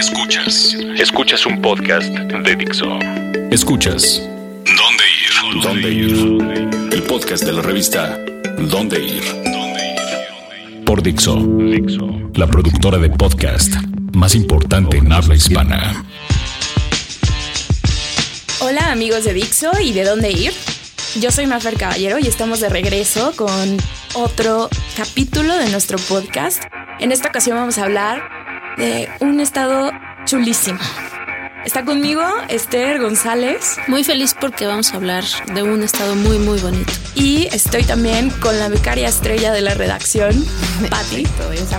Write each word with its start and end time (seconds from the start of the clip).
Escuchas. 0.00 0.74
Escuchas 0.96 1.44
un 1.44 1.60
podcast 1.60 2.08
de 2.08 2.56
Dixo. 2.56 2.86
Escuchas. 3.50 4.22
¿Dónde 4.64 5.04
ir? 5.20 5.62
¿Dónde 5.62 5.90
ir? 5.90 6.90
El 6.90 7.02
podcast 7.02 7.44
de 7.44 7.52
la 7.52 7.60
revista 7.60 8.18
¿Dónde 8.56 8.98
ir? 8.98 9.22
Por 10.86 11.02
Dixo. 11.02 11.38
La 12.32 12.46
productora 12.46 12.96
de 12.96 13.10
podcast 13.10 13.74
más 14.14 14.34
importante 14.34 14.96
en 14.96 15.12
habla 15.12 15.34
hispana. 15.34 16.02
Hola 18.60 18.92
amigos 18.92 19.24
de 19.24 19.34
Dixo 19.34 19.70
y 19.82 19.92
de 19.92 20.04
dónde 20.04 20.32
ir. 20.32 20.54
Yo 21.20 21.30
soy 21.30 21.46
Mafer 21.46 21.76
Caballero 21.76 22.18
y 22.18 22.26
estamos 22.26 22.60
de 22.60 22.70
regreso 22.70 23.34
con 23.36 23.76
otro 24.14 24.70
capítulo 24.96 25.58
de 25.58 25.68
nuestro 25.68 25.98
podcast. 25.98 26.62
En 27.00 27.12
esta 27.12 27.28
ocasión 27.28 27.58
vamos 27.58 27.76
a 27.76 27.84
hablar 27.84 28.40
de 28.76 29.08
un 29.20 29.40
estado 29.40 29.90
chulísimo. 30.24 30.78
Está 31.64 31.84
conmigo 31.84 32.22
Esther 32.48 33.00
González. 33.00 33.76
Muy 33.86 34.02
feliz 34.02 34.34
porque 34.38 34.66
vamos 34.66 34.92
a 34.92 34.96
hablar 34.96 35.24
de 35.54 35.62
un 35.62 35.82
estado 35.82 36.16
muy, 36.16 36.38
muy 36.38 36.58
bonito. 36.58 36.92
Y 37.14 37.48
estoy 37.52 37.84
también 37.84 38.30
con 38.30 38.58
la 38.58 38.68
becaria 38.68 39.08
estrella 39.08 39.52
de 39.52 39.60
la 39.60 39.74
redacción, 39.74 40.32
Patti. 40.90 41.26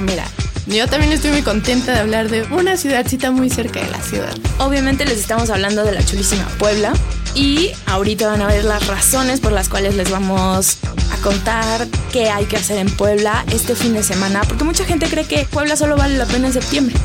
Mira, 0.01 0.25
yo 0.67 0.87
también 0.87 1.11
estoy 1.11 1.31
muy 1.31 1.41
contenta 1.41 1.93
de 1.93 1.99
hablar 1.99 2.29
de 2.29 2.43
una 2.51 2.77
ciudadcita 2.77 3.31
muy 3.31 3.49
cerca 3.49 3.81
de 3.81 3.89
la 3.89 4.01
ciudad. 4.01 4.33
Obviamente 4.59 5.05
les 5.05 5.19
estamos 5.19 5.49
hablando 5.49 5.83
de 5.83 5.93
la 5.93 6.05
chulísima 6.05 6.47
Puebla. 6.59 6.93
Y 7.33 7.71
ahorita 7.85 8.27
van 8.27 8.41
a 8.41 8.47
ver 8.47 8.65
las 8.65 8.85
razones 8.87 9.39
por 9.39 9.53
las 9.53 9.69
cuales 9.69 9.95
les 9.95 10.11
vamos 10.11 10.77
contar 11.21 11.87
qué 12.11 12.29
hay 12.29 12.45
que 12.45 12.57
hacer 12.57 12.77
en 12.77 12.89
Puebla 12.89 13.45
este 13.51 13.75
fin 13.75 13.93
de 13.93 14.03
semana. 14.03 14.41
Porque 14.47 14.63
mucha 14.63 14.85
gente 14.85 15.07
cree 15.07 15.25
que 15.25 15.45
Puebla 15.45 15.75
solo 15.75 15.95
vale 15.95 16.17
la 16.17 16.25
pena 16.25 16.47
en 16.47 16.53
septiembre 16.53 16.95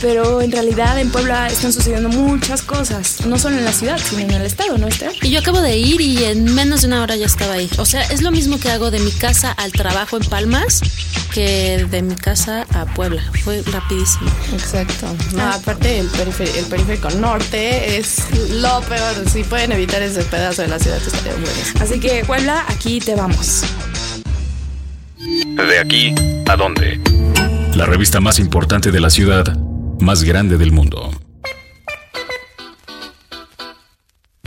pero 0.00 0.40
en 0.42 0.52
realidad 0.52 0.98
en 0.98 1.10
Puebla 1.10 1.46
están 1.46 1.72
sucediendo 1.72 2.08
muchas 2.08 2.62
cosas, 2.62 3.26
no 3.26 3.38
solo 3.38 3.58
en 3.58 3.64
la 3.64 3.72
ciudad, 3.72 3.98
sino 3.98 4.22
en 4.22 4.30
el 4.30 4.42
estado, 4.42 4.78
¿no, 4.78 4.86
Esther? 4.86 5.12
Y 5.22 5.30
yo 5.30 5.40
acabo 5.40 5.60
de 5.60 5.76
ir 5.76 6.00
y 6.00 6.24
en 6.24 6.54
menos 6.54 6.82
de 6.82 6.88
una 6.88 7.02
hora 7.02 7.16
ya 7.16 7.26
estaba 7.26 7.54
ahí. 7.54 7.68
O 7.78 7.84
sea, 7.84 8.02
es 8.02 8.22
lo 8.22 8.30
mismo 8.30 8.58
que 8.58 8.70
hago 8.70 8.90
de 8.90 8.98
mi 9.00 9.10
casa 9.12 9.52
al 9.52 9.72
trabajo 9.72 10.16
en 10.16 10.24
Palmas 10.24 10.80
que 11.32 11.86
de 11.90 12.02
mi 12.02 12.14
casa 12.14 12.66
a 12.72 12.86
Puebla. 12.86 13.22
Fue 13.44 13.62
rapidísimo. 13.70 14.30
Exacto. 14.52 15.06
No, 15.34 15.42
ah. 15.42 15.54
aparte 15.54 15.98
el, 15.98 16.08
el 16.08 16.64
periférico 16.64 17.10
norte 17.10 17.98
es 17.98 18.22
lo 18.50 18.80
peor. 18.82 19.28
Si 19.30 19.44
pueden 19.44 19.72
evitar 19.72 20.02
ese 20.02 20.22
pedazo 20.22 20.62
de 20.62 20.68
la 20.68 20.78
ciudad, 20.78 20.98
estaría 20.98 21.32
bueno. 21.32 21.48
Así 21.80 22.00
que 22.00 22.24
Puebla, 22.24 22.64
aquí 22.68 23.00
te 23.00 23.14
vamos. 23.14 23.62
De 25.18 25.78
aquí 25.78 26.14
a 26.46 26.56
dónde. 26.56 27.00
La 27.74 27.84
revista 27.84 28.20
más 28.20 28.38
importante 28.38 28.90
de 28.90 29.00
la 29.00 29.10
ciudad 29.10 29.65
más 30.00 30.24
grande 30.24 30.58
del 30.58 30.72
mundo. 30.72 31.10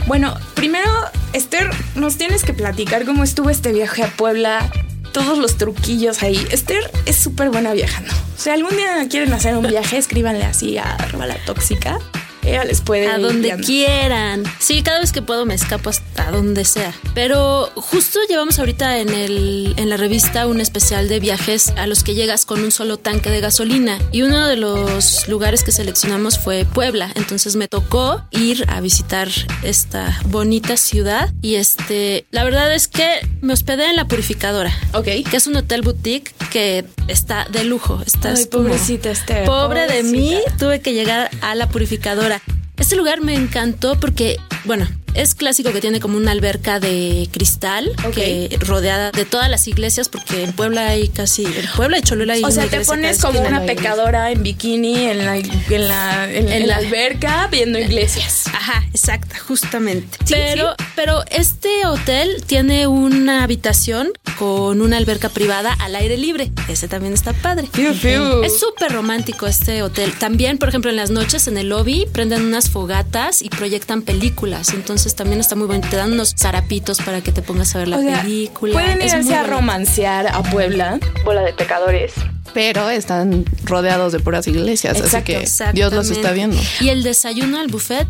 Bueno, 0.06 0.34
primero, 0.54 0.90
Esther, 1.32 1.70
nos 1.94 2.16
tienes 2.16 2.42
que 2.42 2.52
platicar 2.52 3.04
cómo 3.04 3.22
estuvo 3.22 3.50
este 3.50 3.72
viaje 3.72 4.02
a 4.02 4.08
Puebla, 4.08 4.70
todos 5.12 5.38
los 5.38 5.56
truquillos 5.56 6.22
ahí. 6.22 6.46
Esther 6.50 6.90
es 7.06 7.16
súper 7.16 7.50
buena 7.50 7.72
viajando. 7.72 8.12
O 8.12 8.40
sea, 8.40 8.54
algún 8.54 8.76
día 8.76 9.06
quieren 9.08 9.32
hacer 9.32 9.56
un 9.56 9.66
viaje, 9.66 9.98
escríbanle 9.98 10.44
así 10.44 10.78
a 10.78 10.96
la 11.16 11.36
Tóxica 11.44 12.00
ella 12.44 12.64
les 12.64 12.80
puede 12.80 13.08
a 13.08 13.18
donde 13.18 13.56
quieran. 13.58 14.44
Sí, 14.58 14.82
cada 14.82 15.00
vez 15.00 15.12
que 15.12 15.22
puedo 15.22 15.46
me 15.46 15.54
escapo 15.54 15.90
hasta 15.90 16.30
donde 16.30 16.64
sea. 16.64 16.94
Pero 17.14 17.70
justo 17.76 18.18
llevamos 18.28 18.58
ahorita 18.58 18.98
en 18.98 19.10
el 19.10 19.74
en 19.76 19.88
la 19.88 19.96
revista 19.96 20.46
un 20.46 20.60
especial 20.60 21.08
de 21.08 21.20
viajes 21.20 21.72
a 21.76 21.86
los 21.86 22.04
que 22.04 22.14
llegas 22.14 22.46
con 22.46 22.62
un 22.62 22.70
solo 22.70 22.96
tanque 22.96 23.30
de 23.30 23.40
gasolina 23.40 23.98
y 24.12 24.22
uno 24.22 24.46
de 24.46 24.56
los 24.56 25.28
lugares 25.28 25.64
que 25.64 25.72
seleccionamos 25.72 26.38
fue 26.38 26.64
Puebla. 26.64 27.10
Entonces 27.14 27.56
me 27.56 27.68
tocó 27.68 28.22
ir 28.30 28.64
a 28.68 28.80
visitar 28.80 29.28
esta 29.62 30.20
bonita 30.26 30.76
ciudad 30.76 31.32
y 31.42 31.56
este, 31.56 32.26
la 32.30 32.44
verdad 32.44 32.74
es 32.74 32.88
que 32.88 33.20
me 33.40 33.52
hospedé 33.52 33.86
en 33.86 33.96
la 33.96 34.06
Purificadora. 34.06 34.72
Ok. 34.92 35.04
Que 35.30 35.36
es 35.36 35.46
un 35.46 35.56
hotel 35.56 35.82
boutique 35.82 36.32
que 36.50 36.84
está 37.10 37.46
de 37.50 37.64
lujo. 37.64 38.00
Está 38.04 38.34
pobrecita 38.50 39.10
Esther. 39.10 39.44
Pobre 39.44 39.86
de 39.86 40.02
mí, 40.02 40.38
tuve 40.58 40.80
que 40.80 40.94
llegar 40.94 41.30
a 41.42 41.54
la 41.54 41.68
Purificadora 41.68 42.40
este 42.80 42.96
lugar 42.96 43.20
me 43.20 43.34
encantó 43.34 44.00
porque, 44.00 44.38
bueno, 44.64 44.88
es 45.14 45.34
clásico 45.34 45.72
que 45.72 45.80
tiene 45.80 46.00
como 46.00 46.16
una 46.16 46.30
alberca 46.30 46.80
de 46.80 47.28
cristal 47.30 47.92
que 48.14 48.56
rodeada 48.60 49.10
de 49.10 49.24
todas 49.24 49.50
las 49.50 49.66
iglesias 49.68 50.08
porque 50.08 50.44
en 50.44 50.52
Puebla 50.52 50.88
hay 50.88 51.08
casi 51.08 51.44
en 51.44 51.66
Puebla 51.76 51.98
y 51.98 52.02
Cholula 52.02 52.34
hay 52.34 52.44
o 52.44 52.50
sea 52.50 52.66
te 52.66 52.80
pones 52.80 53.20
como 53.20 53.40
una 53.40 53.64
pecadora 53.64 54.30
en 54.30 54.42
bikini 54.42 55.06
en 55.06 55.24
la 55.24 55.36
en 55.36 55.88
la, 55.88 56.30
en, 56.30 56.68
la 56.68 56.76
alberca 56.76 57.48
viendo 57.50 57.78
iglesias. 57.78 58.44
Ajá 58.52 58.84
exacta 58.92 59.38
justamente. 59.38 60.18
Pero 60.28 60.74
pero 60.94 61.24
este 61.30 61.86
hotel 61.86 62.42
tiene 62.46 62.86
una 62.86 63.42
habitación 63.44 64.10
con 64.38 64.80
una 64.80 64.96
alberca 64.96 65.28
privada 65.28 65.72
al 65.80 65.94
aire 65.96 66.16
libre. 66.16 66.50
Ese 66.68 66.88
también 66.88 67.14
está 67.14 67.32
padre. 67.32 67.68
Es 67.76 68.58
súper 68.58 68.92
romántico 68.92 69.46
este 69.46 69.82
hotel. 69.82 70.12
También 70.18 70.58
por 70.58 70.68
ejemplo 70.68 70.90
en 70.90 70.96
las 70.96 71.10
noches 71.10 71.48
en 71.48 71.58
el 71.58 71.68
lobby 71.68 72.06
prenden 72.12 72.42
unas 72.44 72.70
fogatas 72.70 73.42
y 73.42 73.48
proyectan 73.48 74.02
películas. 74.02 74.70
Entonces 74.70 74.99
entonces 75.00 75.16
también 75.16 75.40
está 75.40 75.56
muy 75.56 75.66
bueno. 75.66 75.88
Te 75.88 75.96
dan 75.96 76.12
unos 76.12 76.34
zarapitos 76.36 77.00
para 77.00 77.22
que 77.22 77.32
te 77.32 77.40
pongas 77.40 77.74
a 77.74 77.78
ver 77.78 77.88
la 77.88 77.96
película. 77.96 78.74
Pueden 78.74 79.00
irse 79.00 79.34
a 79.34 79.44
romancear 79.44 80.26
a 80.26 80.42
Puebla, 80.42 81.00
bola 81.24 81.40
de 81.40 81.54
pecadores. 81.54 82.12
Pero 82.52 82.90
están 82.90 83.46
rodeados 83.64 84.12
de 84.12 84.20
puras 84.20 84.46
iglesias, 84.46 85.00
así 85.00 85.22
que 85.22 85.48
Dios 85.72 85.94
los 85.94 86.10
está 86.10 86.32
viendo. 86.32 86.58
Y 86.82 86.90
el 86.90 87.02
desayuno 87.02 87.58
al 87.58 87.68
buffet 87.68 88.08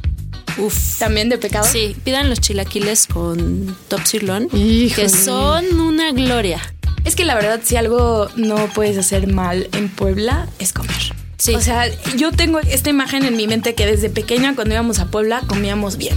Uf. 0.59 0.99
¿También 0.99 1.29
de 1.29 1.39
pecado? 1.39 1.65
Sí, 1.65 1.95
pidan 2.03 2.29
los 2.29 2.41
chilaquiles 2.41 3.07
con 3.07 3.77
top 3.87 4.05
sirloin, 4.05 4.49
que 4.49 5.09
son 5.09 5.81
una 5.81 6.11
gloria. 6.11 6.61
Es 7.05 7.15
que 7.15 7.25
la 7.25 7.37
verdad, 7.37 7.61
si 7.63 7.77
algo 7.77 8.29
no 8.35 8.67
puedes 8.75 8.99
hacer 8.99 9.29
mal 9.29 9.69
en 9.73 9.89
Puebla, 9.89 10.49
es 10.59 10.73
comer. 10.73 11.15
Sí. 11.39 11.55
O 11.55 11.61
sea, 11.61 11.85
yo 12.17 12.33
tengo 12.33 12.59
esta 12.59 12.91
imagen 12.91 13.25
en 13.25 13.37
mi 13.37 13.47
mente 13.47 13.77
que 13.77 13.87
desde 13.87 14.11
pequeña, 14.11 14.57
cuando 14.57 14.75
íbamos 14.75 14.99
a 14.99 15.07
Puebla, 15.07 15.43
comíamos 15.47 15.97
bien. 15.97 16.17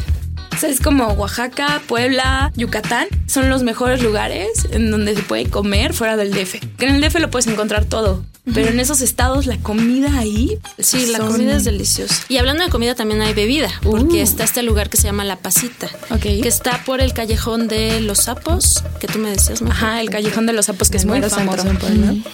O 0.53 0.58
sea, 0.58 0.69
es 0.69 0.80
como 0.80 1.08
Oaxaca, 1.14 1.81
Puebla, 1.88 2.52
Yucatán. 2.56 3.08
Son 3.28 3.50
los 3.50 3.64
mejores 3.64 4.02
lugares 4.03 4.68
en 4.72 4.91
donde 4.91 5.16
se 5.16 5.24
puede 5.24 5.50
comer 5.50 5.94
fuera 5.94 6.18
del 6.18 6.31
DF. 6.31 6.59
Que 6.78 6.88
en 6.88 6.96
el 6.96 7.02
DF 7.02 7.19
lo 7.19 7.30
puedes 7.30 7.47
encontrar 7.47 7.86
todo. 7.86 8.24
Pero 8.53 8.72
en 8.72 8.80
esos 8.81 9.00
estados 9.00 9.46
la 9.46 9.58
comida 9.58 10.19
ahí. 10.19 10.59
Sí, 10.78 11.06
la 11.06 11.19
comida 11.19 11.56
es 11.56 11.64
deliciosa. 11.64 12.25
Y 12.28 12.38
hablando 12.38 12.66
de 12.66 12.69
comida 12.69 12.94
también 12.94 13.22
hay 13.22 13.34
bebida, 13.34 13.69
porque 13.81 14.16
uh. 14.16 14.24
está 14.24 14.44
este 14.44 14.64
lugar 14.64 14.90
que 14.90 14.97
se 14.97 15.03
llama 15.03 15.24
La 15.24 15.38
Pasita, 15.38 15.90
que 16.22 16.46
está 16.46 16.84
por 16.84 17.00
el 17.00 17.14
callejón 17.14 17.70
de 17.70 18.02
los 18.02 18.24
sapos, 18.24 18.84
que 19.00 19.08
tú 19.08 19.20
me 19.20 19.30
decías. 19.30 19.62
Ajá, 19.62 20.02
el 20.02 20.09
callejón 20.09 20.46
de 20.46 20.52
los 20.52 20.66
sapos 20.66 20.90
que 20.90 20.97
es 20.97 21.06
muy 21.06 21.22
famoso. 21.22 21.66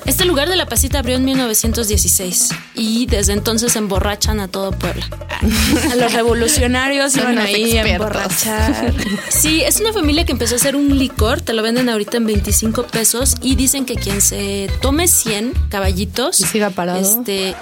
Este 0.06 0.26
lugar 0.26 0.50
de 0.50 0.56
La 0.56 0.66
Pasita 0.66 1.00
abrió 1.00 1.16
en 1.16 1.26
1916 1.26 2.50
y 2.74 3.06
desde 3.06 3.34
entonces 3.34 3.76
emborrachan 3.76 4.40
a 4.40 4.48
todo 4.48 4.72
Puebla. 4.72 5.08
a 5.92 5.96
los 5.96 6.12
revolucionarios 6.14 7.16
iban 7.16 7.38
ahí 7.38 7.78
a 7.78 7.84
emborrachar. 8.10 8.94
sí, 9.30 9.62
es 9.62 9.80
una 9.80 9.94
familia 9.94 10.26
que 10.26 10.32
empezó 10.32 10.56
a 10.56 10.58
hacer 10.58 10.76
un 10.76 10.98
licor, 10.98 11.42
te 11.42 11.54
lo 11.54 11.64
venden 11.64 11.90
ahorita 11.90 12.18
en 12.18 12.26
25 12.26 12.84
pesos 12.84 13.36
y 13.42 13.56
dicen 13.56 13.86
que 13.86 13.96
quien 13.96 14.22
se 14.22 14.70
tome 14.82 15.08
100 15.08 15.54
caballeros 15.70 16.40
y 16.40 16.44
siga 16.46 16.70
parado. 16.70 17.00
Este. 17.00 17.56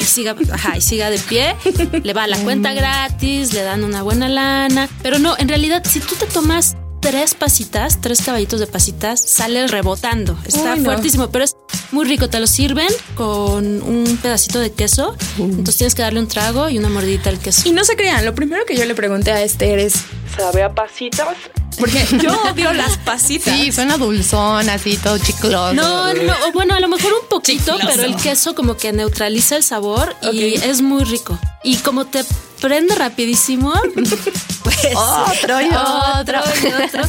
Siga, 0.00 0.34
ajá, 0.52 0.76
y 0.76 0.80
siga 0.80 1.08
de 1.08 1.18
pie, 1.18 1.54
le 2.02 2.12
va 2.12 2.24
a 2.24 2.26
la 2.26 2.36
cuenta 2.38 2.72
gratis, 2.72 3.52
le 3.52 3.62
dan 3.62 3.84
una 3.84 4.02
buena 4.02 4.28
lana. 4.28 4.88
Pero 5.02 5.18
no, 5.18 5.36
en 5.38 5.48
realidad, 5.48 5.82
si 5.84 6.00
tú 6.00 6.14
te 6.16 6.26
tomas 6.26 6.76
tres 7.04 7.34
pasitas, 7.34 8.00
tres 8.00 8.22
caballitos 8.22 8.60
de 8.60 8.66
pasitas, 8.66 9.20
sale 9.20 9.68
rebotando. 9.68 10.38
Está 10.46 10.74
fuertísimo, 10.76 11.28
pero 11.28 11.44
es 11.44 11.54
muy 11.92 12.06
rico. 12.06 12.30
Te 12.30 12.40
lo 12.40 12.46
sirven 12.46 12.88
con 13.14 13.82
un 13.82 14.18
pedacito 14.22 14.58
de 14.58 14.72
queso. 14.72 15.14
Entonces 15.38 15.76
tienes 15.76 15.94
que 15.94 16.00
darle 16.00 16.20
un 16.20 16.28
trago 16.28 16.70
y 16.70 16.78
una 16.78 16.88
mordidita 16.88 17.28
al 17.28 17.38
queso. 17.38 17.68
Y 17.68 17.72
no 17.72 17.84
se 17.84 17.94
crean, 17.94 18.24
lo 18.24 18.34
primero 18.34 18.64
que 18.64 18.74
yo 18.74 18.86
le 18.86 18.94
pregunté 18.94 19.32
a 19.32 19.42
Esther 19.42 19.80
es: 19.80 19.96
¿sabe 20.34 20.62
a 20.62 20.74
pasitas? 20.74 21.36
Porque 21.78 22.06
yo 22.22 22.40
odio 22.50 22.72
las 22.72 22.96
pasitas. 23.04 23.54
Sí, 23.54 23.70
suena 23.70 23.98
dulzón, 23.98 24.70
así 24.70 24.96
todo 24.96 25.18
chicloso. 25.18 25.74
No, 25.74 26.14
no, 26.14 26.34
bueno, 26.54 26.74
a 26.74 26.80
lo 26.80 26.88
mejor 26.88 27.12
un 27.20 27.28
poquito, 27.28 27.76
pero 27.86 28.02
el 28.02 28.16
queso 28.16 28.54
como 28.54 28.78
que 28.78 28.94
neutraliza 28.94 29.56
el 29.56 29.62
sabor 29.62 30.16
y 30.32 30.54
es 30.54 30.80
muy 30.80 31.04
rico. 31.04 31.38
Y 31.62 31.76
como 31.76 32.06
te 32.06 32.24
prende 32.64 32.94
rapidísimo, 32.94 33.74
pues 34.62 34.76
otro 34.96 35.60
y 35.60 35.68
otro, 35.68 36.40
y 36.62 36.82
otro. 36.82 37.02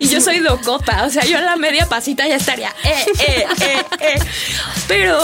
Y 0.00 0.08
yo 0.08 0.20
soy 0.20 0.40
locota, 0.40 1.04
o 1.04 1.10
sea, 1.10 1.24
yo 1.24 1.38
en 1.38 1.44
la 1.44 1.54
media 1.54 1.86
pasita 1.86 2.26
ya 2.26 2.34
estaría, 2.34 2.70
eh, 2.82 3.06
eh, 3.20 3.46
eh, 3.60 3.84
eh. 4.00 4.18
Pero 4.88 5.16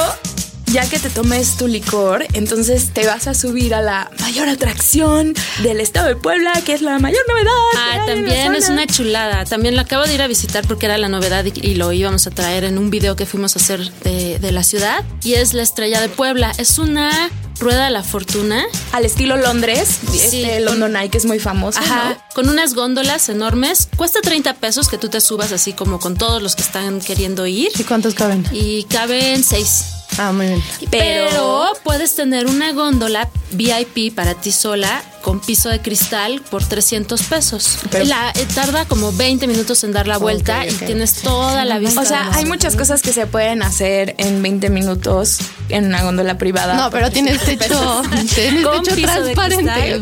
ya 0.66 0.88
que 0.88 1.00
te 1.00 1.10
tomes 1.10 1.56
tu 1.56 1.66
licor, 1.66 2.24
entonces 2.32 2.90
te 2.94 3.06
vas 3.06 3.26
a 3.26 3.34
subir 3.34 3.74
a 3.74 3.82
la 3.82 4.08
mayor 4.20 4.48
atracción 4.48 5.34
del 5.64 5.80
estado 5.80 6.06
de 6.06 6.14
Puebla, 6.14 6.52
que 6.64 6.74
es 6.74 6.80
la 6.80 7.00
mayor 7.00 7.22
novedad. 7.28 7.50
Ah, 7.76 8.06
también 8.06 8.54
es 8.54 8.68
una 8.68 8.86
chulada. 8.86 9.44
También 9.44 9.74
lo 9.74 9.82
acabo 9.82 10.04
de 10.04 10.14
ir 10.14 10.22
a 10.22 10.28
visitar 10.28 10.64
porque 10.66 10.86
era 10.86 10.96
la 10.96 11.08
novedad 11.08 11.44
y, 11.44 11.74
lo 11.74 11.92
íbamos 11.92 12.28
a 12.28 12.30
traer 12.30 12.62
en 12.62 12.78
un 12.78 12.88
video 12.88 13.16
que 13.16 13.26
fuimos 13.26 13.56
a 13.56 13.58
hacer 13.58 13.90
de, 14.04 14.38
de 14.38 14.52
la 14.52 14.62
ciudad. 14.62 15.04
Y 15.24 15.34
es 15.34 15.52
la 15.52 15.62
estrella 15.62 16.00
de 16.00 16.08
Puebla. 16.08 16.52
Es 16.56 16.78
una 16.78 17.30
rueda 17.58 17.84
de 17.84 17.90
la 17.90 18.02
fortuna. 18.02 18.64
Al 18.92 19.04
estilo 19.04 19.36
Londres, 19.36 19.88
sí. 20.10 20.18
este 20.18 20.60
London 20.60 20.96
Eye 20.96 21.10
que 21.10 21.18
es 21.18 21.24
muy 21.24 21.38
famoso. 21.38 21.78
Ajá, 21.78 22.18
con 22.34 22.48
unas 22.48 22.74
góndolas 22.74 23.28
enormes. 23.28 23.88
Cuesta 23.96 24.20
30 24.20 24.54
pesos 24.54 24.88
que 24.88 24.98
tú 24.98 25.08
te 25.08 25.20
subas 25.20 25.52
así 25.52 25.72
como 25.72 26.00
con 26.00 26.16
todos 26.16 26.42
los 26.42 26.56
que 26.56 26.62
están 26.62 27.00
queriendo 27.00 27.46
ir. 27.46 27.70
¿Y 27.78 27.84
cuántos 27.84 28.14
caben? 28.14 28.46
Y 28.52 28.84
caben 28.84 29.42
seis. 29.44 30.01
Ah, 30.18 30.32
muy 30.32 30.46
bien. 30.46 30.62
Pero, 30.90 31.72
puedes 31.82 32.14
tener 32.14 32.46
una 32.46 32.72
góndola 32.72 33.28
VIP 33.52 34.14
para 34.14 34.34
ti 34.34 34.52
sola 34.52 35.02
con 35.22 35.40
piso 35.40 35.68
de 35.68 35.80
cristal 35.80 36.42
por 36.50 36.64
300 36.64 37.22
pesos. 37.22 37.78
la, 38.04 38.30
eh, 38.34 38.46
tarda 38.54 38.84
como 38.86 39.12
20 39.12 39.46
minutos 39.46 39.84
en 39.84 39.92
dar 39.92 40.08
la 40.08 40.18
vuelta 40.18 40.66
y 40.66 40.72
tienes 40.72 41.14
toda 41.22 41.64
la 41.64 41.78
vista. 41.78 42.00
O 42.00 42.04
sea, 42.04 42.30
hay 42.34 42.44
muchas 42.44 42.76
cosas 42.76 43.02
que 43.02 43.12
se 43.12 43.26
pueden 43.26 43.62
hacer 43.62 44.14
en 44.18 44.42
20 44.42 44.68
minutos 44.70 45.38
en 45.68 45.86
una 45.86 46.02
góndola 46.02 46.38
privada. 46.38 46.74
No, 46.74 46.90
pero 46.90 47.10
tienes 47.10 47.40
techo, 47.44 48.02
tienes 48.34 48.64
techo 48.64 48.96
transparente. 49.02 50.00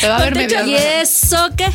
Te 0.00 0.08
va 0.08 0.16
a 0.16 0.22
ver 0.22 0.34
medio. 0.34 0.66
¿Y 0.66 0.74
eso 0.74 1.48
qué? 1.56 1.66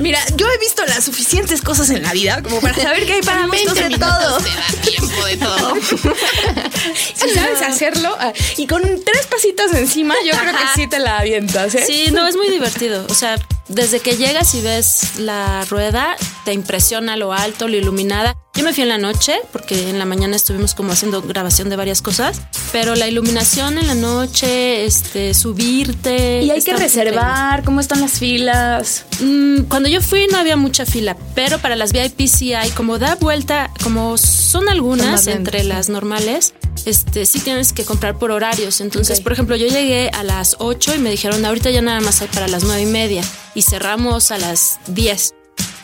Mira, 0.00 0.20
yo 0.36 0.46
he 0.50 0.58
visto 0.58 0.84
las 0.86 1.04
suficientes 1.04 1.60
cosas 1.62 1.90
en 1.90 2.02
la 2.02 2.12
vida 2.12 2.42
como 2.42 2.60
para 2.60 2.74
saber 2.74 3.04
que 3.06 3.14
hay 3.14 3.22
para 3.22 3.46
de 3.46 3.98
todo. 3.98 4.38
Te 4.38 4.50
da 4.50 4.82
tiempo 4.82 5.24
de 5.24 5.36
todo. 5.36 5.74
si 7.14 7.30
sabes 7.30 7.62
hacerlo 7.62 8.16
ah, 8.18 8.32
y 8.56 8.66
con 8.66 8.82
tres 8.82 9.26
pasitos 9.26 9.72
encima, 9.74 10.14
yo 10.24 10.38
creo 10.38 10.52
que 10.52 10.64
sí 10.74 10.86
te 10.86 10.98
la 10.98 11.18
avientas, 11.18 11.74
¿eh? 11.74 11.84
Sí, 11.86 12.10
no, 12.12 12.26
es 12.26 12.36
muy 12.36 12.48
divertido. 12.48 13.06
O 13.08 13.14
sea, 13.14 13.38
desde 13.68 14.00
que 14.00 14.16
llegas 14.16 14.54
y 14.54 14.60
ves 14.60 15.18
la 15.18 15.64
rueda, 15.64 16.16
te 16.44 16.52
impresiona 16.52 17.16
lo 17.16 17.32
alto, 17.32 17.68
lo 17.68 17.76
iluminada. 17.76 18.36
Yo 18.58 18.64
me 18.64 18.72
fui 18.72 18.82
en 18.82 18.88
la 18.88 18.98
noche 18.98 19.36
porque 19.52 19.88
en 19.88 20.00
la 20.00 20.04
mañana 20.04 20.34
estuvimos 20.34 20.74
como 20.74 20.90
haciendo 20.90 21.22
grabación 21.22 21.68
de 21.68 21.76
varias 21.76 22.02
cosas, 22.02 22.40
pero 22.72 22.96
la 22.96 23.06
iluminación 23.06 23.78
en 23.78 23.86
la 23.86 23.94
noche, 23.94 24.84
este, 24.84 25.32
subirte. 25.32 26.42
Y 26.42 26.50
hay 26.50 26.60
que 26.60 26.74
reservar, 26.74 27.62
¿cómo 27.62 27.78
están 27.78 28.00
las 28.00 28.18
filas? 28.18 29.04
Mm, 29.20 29.60
cuando 29.68 29.88
yo 29.88 30.00
fui 30.00 30.26
no 30.26 30.38
había 30.38 30.56
mucha 30.56 30.86
fila, 30.86 31.16
pero 31.36 31.60
para 31.60 31.76
las 31.76 31.92
VIP 31.92 32.26
sí 32.26 32.52
hay, 32.52 32.70
como 32.70 32.98
da 32.98 33.14
vuelta, 33.14 33.70
como 33.80 34.18
son 34.18 34.68
algunas 34.68 35.28
entre 35.28 35.62
las 35.62 35.88
normales, 35.88 36.52
este, 36.84 37.26
sí 37.26 37.38
tienes 37.38 37.72
que 37.72 37.84
comprar 37.84 38.18
por 38.18 38.32
horarios. 38.32 38.80
Entonces, 38.80 39.20
por 39.20 39.30
ejemplo, 39.34 39.54
yo 39.54 39.68
llegué 39.68 40.10
a 40.12 40.24
las 40.24 40.56
8 40.58 40.96
y 40.96 40.98
me 40.98 41.10
dijeron, 41.10 41.44
ahorita 41.44 41.70
ya 41.70 41.80
nada 41.80 42.00
más 42.00 42.22
hay 42.22 42.28
para 42.34 42.48
las 42.48 42.64
nueve 42.64 42.82
y 42.82 42.86
media 42.86 43.22
y 43.54 43.62
cerramos 43.62 44.32
a 44.32 44.38
las 44.38 44.80
10. 44.88 45.32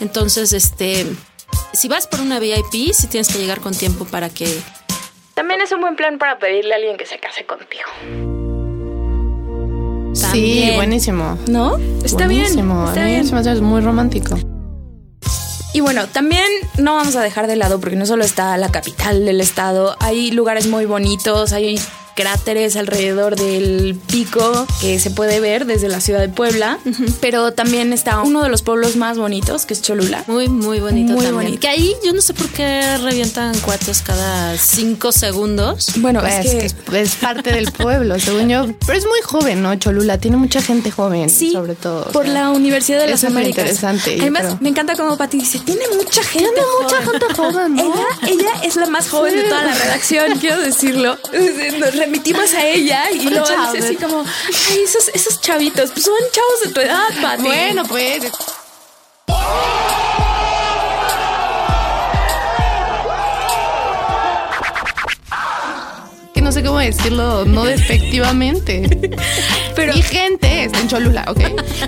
Entonces, 0.01 0.53
este 0.53 1.07
si 1.73 1.89
vas 1.89 2.07
por 2.07 2.21
una 2.21 2.39
VIP, 2.39 2.93
sí 2.93 3.07
tienes 3.09 3.29
que 3.29 3.39
llegar 3.39 3.61
con 3.61 3.75
tiempo 3.75 4.05
para 4.05 4.29
que... 4.29 4.63
También 5.35 5.61
es 5.61 5.73
un 5.73 5.81
buen 5.81 5.97
plan 5.97 6.19
para 6.19 6.39
pedirle 6.39 6.75
a 6.75 6.77
alguien 6.77 6.97
que 6.97 7.07
se 7.07 7.19
case 7.19 7.45
contigo. 7.45 7.83
Sí, 10.15 10.71
buenísimo. 10.77 11.39
¿No? 11.49 11.77
Está 12.05 12.27
bien. 12.27 12.47
Está 12.47 13.05
bien. 13.05 13.37
Es 13.37 13.61
muy 13.61 13.81
romántico. 13.81 14.37
Y 15.73 15.81
bueno, 15.81 16.07
también 16.07 16.47
no 16.79 16.95
vamos 16.95 17.17
a 17.17 17.23
dejar 17.23 17.49
de 17.49 17.57
lado 17.57 17.81
porque 17.81 17.97
no 17.97 18.07
solo 18.07 18.23
está 18.23 18.57
la 18.57 18.71
capital 18.71 19.25
del 19.25 19.41
estado, 19.41 19.97
hay 19.99 20.31
lugares 20.31 20.69
muy 20.69 20.87
bonitos, 20.87 21.53
hay 21.53 21.81
cráteres 22.15 22.77
alrededor 22.77 23.37
del 23.37 23.99
pico 24.07 24.67
que 24.81 24.99
se 24.99 25.11
puede 25.11 25.41
ver 25.41 25.67
desde 25.67 25.89
la 25.89 26.01
ciudad 26.01 26.21
de 26.21 26.29
Puebla, 26.29 26.79
pero 27.21 27.53
también 27.53 27.93
está 27.93 28.21
uno 28.23 28.43
de 28.43 28.49
los 28.49 28.63
pueblos 28.63 28.97
más 28.97 29.19
bonitos, 29.19 29.67
que 29.67 29.75
es 29.75 29.83
Cholula. 29.83 30.25
Muy, 30.27 30.49
muy 30.49 30.81
bonito 30.81 31.13
muy 31.13 31.25
también. 31.25 31.35
Bonito. 31.35 31.61
Que 31.61 31.69
ahí 31.69 31.95
yo 32.05 32.13
no 32.13 32.21
sé 32.21 32.35
por 32.35 32.49
qué 32.49 32.97
revientan 32.99 33.59
cuates 33.61 34.03
cada 34.03 34.57
cinco 34.57 35.13
segundos. 35.13 35.93
Bueno, 35.97 36.25
es, 36.25 36.75
que 36.75 37.01
es 37.01 37.15
parte 37.17 37.53
del 37.53 37.71
pueblo, 37.73 38.19
según 38.19 38.49
yo. 38.49 38.67
Pero 38.87 38.99
es 38.99 39.07
muy 39.07 39.21
joven, 39.23 39.63
¿no? 39.63 39.75
Cholula 39.77 40.19
tiene 40.19 40.37
mucha 40.37 40.63
gente 40.63 40.91
joven, 40.91 41.29
sí, 41.29 41.53
sobre 41.53 41.75
todo. 41.75 42.11
Por 42.13 42.29
la 42.29 42.51
Universidad 42.51 43.01
de 43.01 43.09
las 43.09 43.25
Américas. 43.25 43.65
Es 43.65 43.83
interesante. 43.83 44.19
Además, 44.21 44.61
me 44.61 44.69
encanta 44.69 44.95
como 44.97 45.17
Pati 45.17 45.39
dice, 45.39 45.59
tiene 45.61 45.83
mucha 45.97 46.23
gente 46.23 46.45
tiene 46.45 46.63
mucha 46.83 46.97
gente 47.03 47.35
joven, 47.35 47.79
Ella, 47.79 48.07
ella 48.27 48.53
es 48.63 48.77
la 48.77 48.87
más 48.87 49.09
joven 49.09 49.35
de 49.35 49.43
toda 49.45 49.65
la 49.65 49.75
redacción, 49.75 50.39
quiero 50.39 50.61
decirlo 50.61 51.19
remitimos 52.05 52.53
a 52.55 52.67
ella 52.67 53.11
y 53.11 53.29
luego 53.29 53.47
dice 53.47 53.87
así 53.87 53.97
como, 53.97 54.21
ay, 54.71 54.83
esos, 54.83 55.09
esos 55.09 55.41
chavitos, 55.41 55.91
pues 55.91 56.05
son 56.05 56.15
chavos 56.33 56.61
de 56.65 56.69
tu 56.73 56.81
edad, 56.81 57.09
Pati. 57.21 57.43
Bueno, 57.43 57.85
pues. 57.85 58.23
Cómo 66.65 66.79
decirlo 66.79 67.45
no 67.45 67.65
despectivamente. 67.65 68.89
Pero, 69.77 69.93
Mi 69.95 70.03
gente 70.03 70.65
está 70.65 70.81
en 70.81 70.89
Cholula, 70.89 71.25
¿ok? 71.29 71.41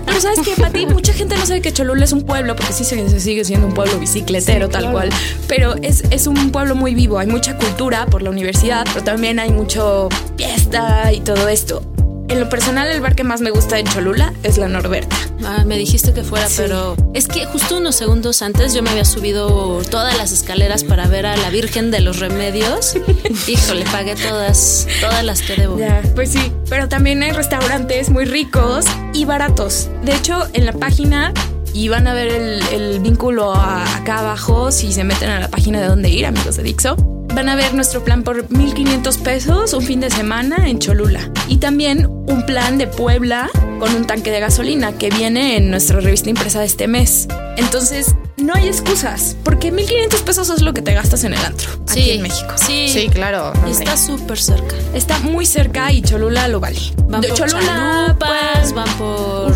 Pero 0.04 0.20
sabes 0.20 0.40
que, 0.40 0.60
Pati, 0.60 0.86
mucha 0.86 1.12
gente 1.12 1.36
no 1.36 1.46
sabe 1.46 1.60
que 1.60 1.72
Cholula 1.72 2.04
es 2.04 2.12
un 2.12 2.22
pueblo, 2.22 2.56
porque 2.56 2.72
sí 2.72 2.84
se, 2.84 3.20
sigue 3.20 3.44
siendo 3.44 3.66
un 3.66 3.74
pueblo 3.74 3.98
bicicletero, 3.98 4.68
tal 4.68 4.90
cual. 4.90 5.10
Pero 5.48 5.74
es, 5.82 6.04
es 6.10 6.26
un 6.26 6.50
pueblo 6.50 6.74
muy 6.74 6.94
vivo. 6.94 7.18
Hay 7.18 7.26
mucha 7.26 7.56
cultura 7.56 8.06
por 8.06 8.22
la 8.22 8.30
universidad, 8.30 8.84
pero 8.92 9.04
también 9.04 9.38
hay 9.38 9.50
mucho 9.50 10.08
fiesta 10.36 11.12
y 11.12 11.20
todo 11.20 11.48
esto. 11.48 11.82
En 12.28 12.40
lo 12.40 12.48
personal, 12.48 12.88
el 12.88 13.00
bar 13.00 13.14
que 13.14 13.24
más 13.24 13.40
me 13.40 13.50
gusta 13.50 13.78
en 13.78 13.86
Cholula 13.86 14.32
es 14.42 14.58
la 14.58 14.68
Norberta. 14.68 15.16
Ah, 15.48 15.62
me 15.64 15.78
dijiste 15.78 16.12
que 16.12 16.24
fuera, 16.24 16.48
pero 16.56 16.96
es 17.14 17.28
que 17.28 17.46
justo 17.46 17.76
unos 17.76 17.94
segundos 17.94 18.42
antes 18.42 18.74
yo 18.74 18.82
me 18.82 18.90
había 18.90 19.04
subido 19.04 19.80
todas 19.88 20.18
las 20.18 20.32
escaleras 20.32 20.82
para 20.82 21.06
ver 21.06 21.24
a 21.24 21.36
la 21.36 21.50
Virgen 21.50 21.92
de 21.92 22.00
los 22.00 22.18
Remedios. 22.18 22.96
Híjole, 23.46 23.84
pagué 23.92 24.16
todas, 24.16 24.88
todas 25.00 25.24
las 25.24 25.42
que 25.42 25.54
debo. 25.54 25.78
Ya, 25.78 26.02
pues 26.16 26.32
sí, 26.32 26.52
pero 26.68 26.88
también 26.88 27.22
hay 27.22 27.30
restaurantes 27.30 28.10
muy 28.10 28.24
ricos 28.24 28.86
y 29.14 29.24
baratos. 29.24 29.88
De 30.02 30.16
hecho, 30.16 30.48
en 30.52 30.66
la 30.66 30.72
página 30.72 31.32
y 31.72 31.88
van 31.88 32.08
a 32.08 32.14
ver 32.14 32.28
el, 32.72 32.98
vínculo 32.98 33.54
acá 33.54 34.18
abajo 34.18 34.72
si 34.72 34.92
se 34.92 35.04
meten 35.04 35.30
a 35.30 35.38
la 35.38 35.48
página 35.48 35.80
de 35.80 35.86
dónde 35.86 36.08
ir, 36.08 36.26
amigos 36.26 36.56
de 36.56 36.64
Dixo 36.64 36.96
van 37.36 37.50
a 37.50 37.54
ver 37.54 37.74
nuestro 37.74 38.02
plan 38.02 38.22
por 38.22 38.48
1.500 38.48 39.22
pesos 39.22 39.74
un 39.74 39.82
fin 39.82 40.00
de 40.00 40.10
semana 40.10 40.70
en 40.70 40.78
Cholula. 40.78 41.30
Y 41.48 41.58
también 41.58 42.06
un 42.06 42.46
plan 42.46 42.78
de 42.78 42.86
Puebla 42.86 43.50
con 43.78 43.94
un 43.94 44.06
tanque 44.06 44.30
de 44.30 44.40
gasolina 44.40 44.92
que 44.92 45.10
viene 45.10 45.56
en 45.56 45.70
nuestra 45.70 46.00
revista 46.00 46.30
impresa 46.30 46.60
de 46.60 46.66
este 46.66 46.88
mes. 46.88 47.28
Entonces, 47.56 48.14
no 48.36 48.54
hay 48.54 48.68
excusas, 48.68 49.36
porque 49.44 49.72
1.500 49.72 50.22
pesos 50.22 50.50
es 50.50 50.62
lo 50.62 50.72
que 50.74 50.82
te 50.82 50.92
gastas 50.92 51.24
en 51.24 51.34
el 51.34 51.44
antro 51.44 51.70
aquí 51.88 52.10
en 52.10 52.22
México. 52.22 52.52
Sí, 52.56 52.88
sí 52.88 53.08
claro. 53.08 53.52
Está 53.66 53.96
súper 53.96 54.38
cerca. 54.38 54.76
Está 54.94 55.18
muy 55.20 55.46
cerca 55.46 55.92
y 55.92 56.02
Cholula 56.02 56.48
lo 56.48 56.60
vale. 56.60 56.78
Van 57.08 57.22
por 57.22 57.32
Cholula, 57.32 58.16
pues, 58.18 58.72
van 58.72 58.88
por 58.98 59.52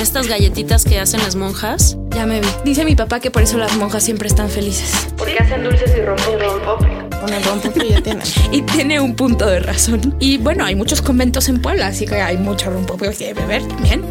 estas 0.00 0.26
galletitas 0.26 0.84
que 0.84 0.98
hacen 0.98 1.20
las 1.22 1.36
monjas. 1.36 1.96
Ya 2.10 2.26
me 2.26 2.40
vi. 2.40 2.48
Dice 2.64 2.84
mi 2.84 2.96
papá 2.96 3.20
que 3.20 3.30
por 3.30 3.42
eso 3.42 3.58
las 3.58 3.76
monjas 3.76 4.02
siempre 4.02 4.28
están 4.28 4.50
felices. 4.50 5.08
Porque 5.16 5.38
hacen 5.38 5.64
dulces 5.64 5.92
y 5.96 6.02
rompen 6.02 7.07
rompope 7.44 7.88
ya 7.88 8.00
tienen. 8.00 8.26
y 8.52 8.62
tiene 8.62 9.00
un 9.00 9.14
punto 9.14 9.46
de 9.46 9.60
razón. 9.60 10.14
Y 10.20 10.38
bueno, 10.38 10.64
hay 10.64 10.74
muchos 10.74 11.02
conventos 11.02 11.48
en 11.48 11.60
Puebla, 11.60 11.88
así 11.88 12.06
que 12.06 12.16
hay 12.16 12.36
mucho 12.36 12.70
rompope 12.70 13.10
que 13.10 13.34
beber 13.34 13.66
también, 13.66 14.02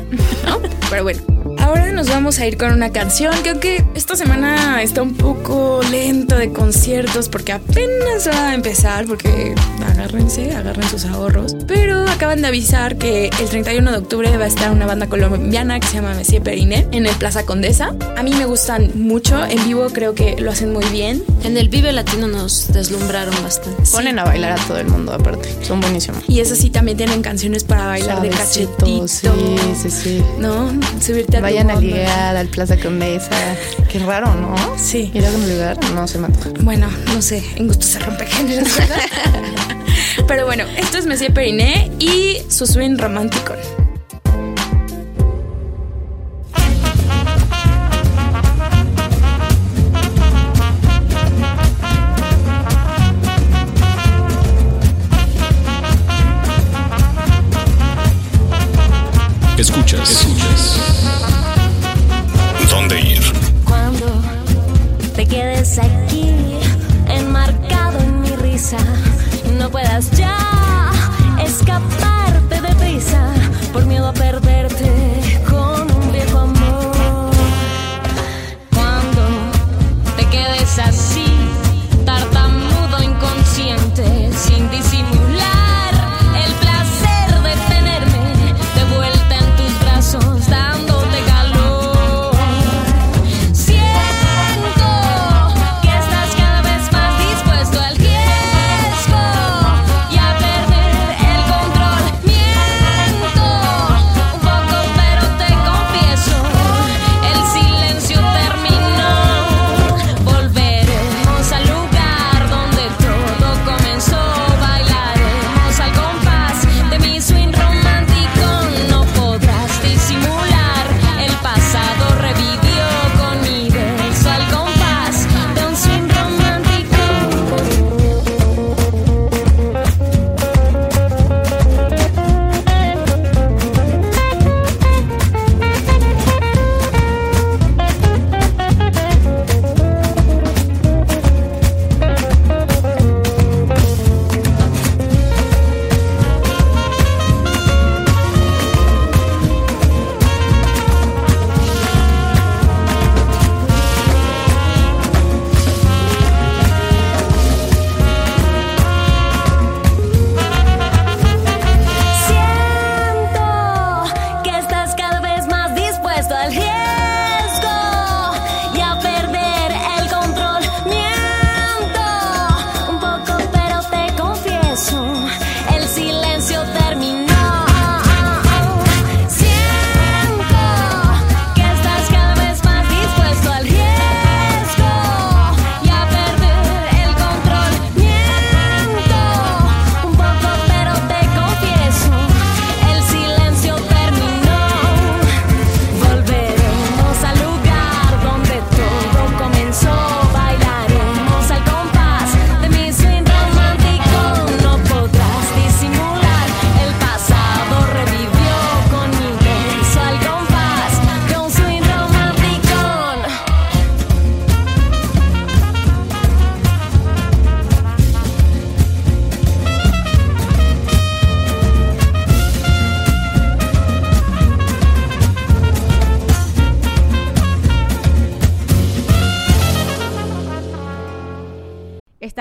¿no? 0.46 0.60
Pero 0.90 1.04
bueno. 1.04 1.47
Ahora 1.68 1.92
nos 1.92 2.08
vamos 2.08 2.40
a 2.40 2.48
ir 2.48 2.56
con 2.56 2.72
una 2.72 2.94
canción 2.94 3.34
que 3.44 3.50
aunque 3.50 3.84
esta 3.94 4.16
semana 4.16 4.82
está 4.82 5.02
un 5.02 5.16
poco 5.16 5.82
lento 5.92 6.38
de 6.38 6.54
conciertos 6.54 7.28
porque 7.28 7.52
apenas 7.52 8.26
va 8.26 8.52
a 8.52 8.54
empezar, 8.54 9.06
porque 9.06 9.54
agárrense, 9.86 10.56
agarren 10.56 10.88
sus 10.88 11.04
ahorros. 11.04 11.58
Pero 11.68 12.08
acaban 12.08 12.42
de 12.42 12.48
avisar 12.48 12.98
que 12.98 13.30
el 13.42 13.50
31 13.50 13.92
de 13.92 13.98
octubre 13.98 14.38
va 14.38 14.46
a 14.46 14.48
estar 14.48 14.72
una 14.72 14.86
banda 14.86 15.08
colombiana 15.08 15.78
que 15.82 15.88
se 15.88 15.96
llama 15.96 16.14
Messier 16.14 16.42
Periné 16.42 16.88
en 16.92 17.06
el 17.06 17.16
Plaza 17.18 17.46
Condesa. 17.46 17.94
A 18.16 18.24
mí 18.24 18.32
me 18.32 18.46
gustan 18.46 18.92
mucho, 18.96 19.46
en 19.46 19.62
vivo 19.66 19.88
creo 19.90 20.16
que 20.16 20.38
lo 20.40 20.52
hacen 20.52 20.72
muy 20.72 20.86
bien. 20.86 21.22
En 21.44 21.58
el 21.58 21.68
Vive 21.68 21.92
Latino 21.92 22.30
nos 22.30 22.72
deslumbraron 22.72 23.36
bastante. 23.44 23.84
Ponen 23.92 24.20
a 24.20 24.24
bailar 24.24 24.54
a 24.54 24.68
todo 24.68 24.78
el 24.78 24.88
mundo 24.88 25.12
aparte, 25.12 25.50
son 25.64 25.82
buenísimos. 25.82 26.24
Y 26.30 26.40
eso 26.40 26.56
sí, 26.56 26.70
también 26.70 26.98
tienen 26.98 27.22
canciones 27.22 27.66
para 27.66 27.88
bailar 27.88 28.22
de 28.22 28.30
cachetito. 28.30 29.08
Sí, 29.08 29.28
sí, 29.82 29.90
sí. 29.90 30.24
¿No? 30.40 30.72
Subirte 31.02 31.38
a 31.38 31.42
Vayan 31.58 31.72
a 31.72 31.82
ligar 31.82 32.36
al 32.36 32.48
Plaza 32.50 32.78
Condesa. 32.78 33.32
Qué 33.92 33.98
raro, 33.98 34.32
¿no? 34.36 34.56
Sí. 34.78 35.10
Ir 35.12 35.26
a 35.26 35.32
un 35.32 35.50
lugar 35.50 35.80
no 35.96 36.08
se 36.08 36.20
mata. 36.20 36.38
Bueno, 36.60 36.88
no 37.08 37.20
sé, 37.20 37.44
en 37.56 37.68
gusto 37.68 37.84
se 37.84 37.98
rompe 37.98 38.28
géneros, 38.28 38.70
Pero 40.28 40.46
bueno, 40.46 40.66
esto 40.78 41.00
es 41.00 41.08
Messier 41.08 41.34
Periné 41.34 41.90
y 41.98 42.44
su 42.48 42.68
swing 42.68 43.00
romántico. 43.00 43.56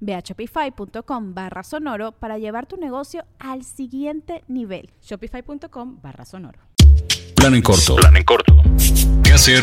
Ve 0.00 0.14
a 0.14 0.20
shopify.com 0.20 1.34
barra 1.34 1.62
sonoro 1.62 2.12
para 2.12 2.38
llevar 2.38 2.66
tu 2.66 2.76
negocio 2.76 3.24
al 3.38 3.64
siguiente 3.64 4.44
nivel. 4.48 4.90
Shopify.com 5.02 6.00
barra 6.02 6.24
sonoro. 6.24 6.60
Plan 7.34 7.54
en 7.54 7.62
corto. 7.62 7.96
Plan 7.96 8.16
en 8.16 8.24
corto. 8.24 8.62
¿Qué 9.22 9.32
hacer 9.32 9.62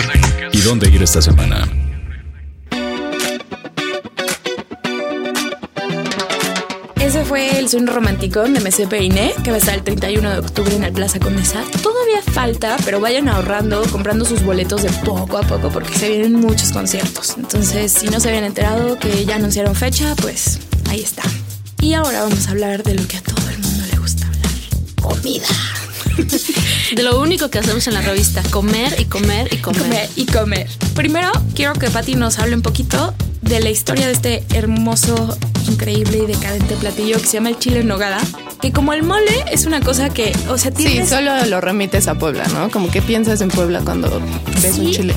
y 0.54 0.62
dónde 0.62 0.90
ir 0.90 1.04
esta 1.04 1.22
semana? 1.22 1.68
Fue 7.28 7.58
el 7.58 7.70
swing 7.70 7.88
romántico 7.88 8.44
de 8.44 8.60
MC 8.60 8.88
Peiné, 8.88 9.34
que 9.44 9.50
va 9.50 9.56
a 9.56 9.60
estar 9.60 9.74
el 9.74 9.84
31 9.84 10.30
de 10.30 10.38
octubre 10.40 10.76
en 10.76 10.84
el 10.84 10.94
Plaza 10.94 11.20
Condesa. 11.20 11.64
Todavía 11.82 12.22
falta, 12.22 12.78
pero 12.86 13.00
vayan 13.00 13.28
ahorrando, 13.30 13.82
comprando 13.92 14.26
sus 14.26 14.44
boletos 14.44 14.84
de 14.84 14.90
poco 15.04 15.38
a 15.38 15.42
poco, 15.42 15.70
porque 15.70 15.98
se 15.98 16.10
vienen 16.10 16.34
muchos 16.34 16.72
conciertos. 16.72 17.36
Entonces, 17.38 17.92
si 17.92 18.08
no 18.08 18.20
se 18.20 18.30
habían 18.30 18.44
enterado 18.44 19.00
que 19.00 19.26
ya 19.26 19.36
anunciaron 19.36 19.76
fecha, 19.76 20.16
pues 20.22 20.60
ahí 20.90 21.02
está. 21.02 21.24
Y 21.82 21.94
ahora 21.94 22.24
vamos 22.24 22.48
a 22.48 22.52
hablar 22.52 22.84
de 22.84 22.94
lo 22.94 23.08
que 23.08 23.18
a 23.18 23.22
todo 23.22 23.50
el 23.50 23.60
mundo 23.60 23.84
le 23.92 23.98
gusta 23.98 24.28
hablar. 24.28 24.52
Comida. 25.02 25.48
De 26.96 27.04
lo 27.04 27.20
único 27.20 27.50
que 27.50 27.60
hacemos 27.60 27.88
en 27.88 27.96
la 27.96 28.02
revista, 28.02 28.44
comer 28.52 28.96
y 29.00 29.06
comer 29.06 29.52
y 29.52 29.58
comer. 29.58 29.82
Comer 29.82 30.10
y 30.16 30.26
comer. 30.26 30.70
Primero, 30.94 31.32
quiero 31.56 31.74
que 31.74 31.90
Patti 31.90 32.16
nos 32.16 32.40
hable 32.40 32.56
un 32.56 32.62
poquito 32.62 33.14
de 33.42 33.60
la 33.60 33.70
historia 33.70 34.08
de 34.08 34.14
este 34.14 34.44
hermoso, 34.54 35.38
increíble 35.68 36.20
y 36.24 36.26
decadente 36.26 36.76
platillo 36.76 37.18
que 37.20 37.26
se 37.26 37.34
llama 37.34 37.50
el 37.50 37.60
chile 37.60 37.80
en 37.82 37.88
nogada. 37.88 38.20
Que 38.62 38.72
como 38.72 38.94
el 38.94 39.04
mole 39.04 39.46
es 39.52 39.66
una 39.66 39.82
cosa 39.82 40.10
que, 40.10 40.32
o 40.50 40.58
sea, 40.58 40.72
Sí, 40.76 40.86
tienes... 40.86 41.10
solo 41.10 41.32
lo 41.46 41.62
remites 41.62 42.08
a 42.08 42.16
Puebla, 42.16 42.46
¿no? 42.54 42.70
Como 42.72 42.90
que 42.90 43.02
piensas 43.02 43.42
en 43.42 43.50
Puebla 43.50 43.82
cuando 43.84 44.22
ves 44.62 44.78
un 44.78 44.86
Sí. 44.88 44.92
chile. 44.92 45.14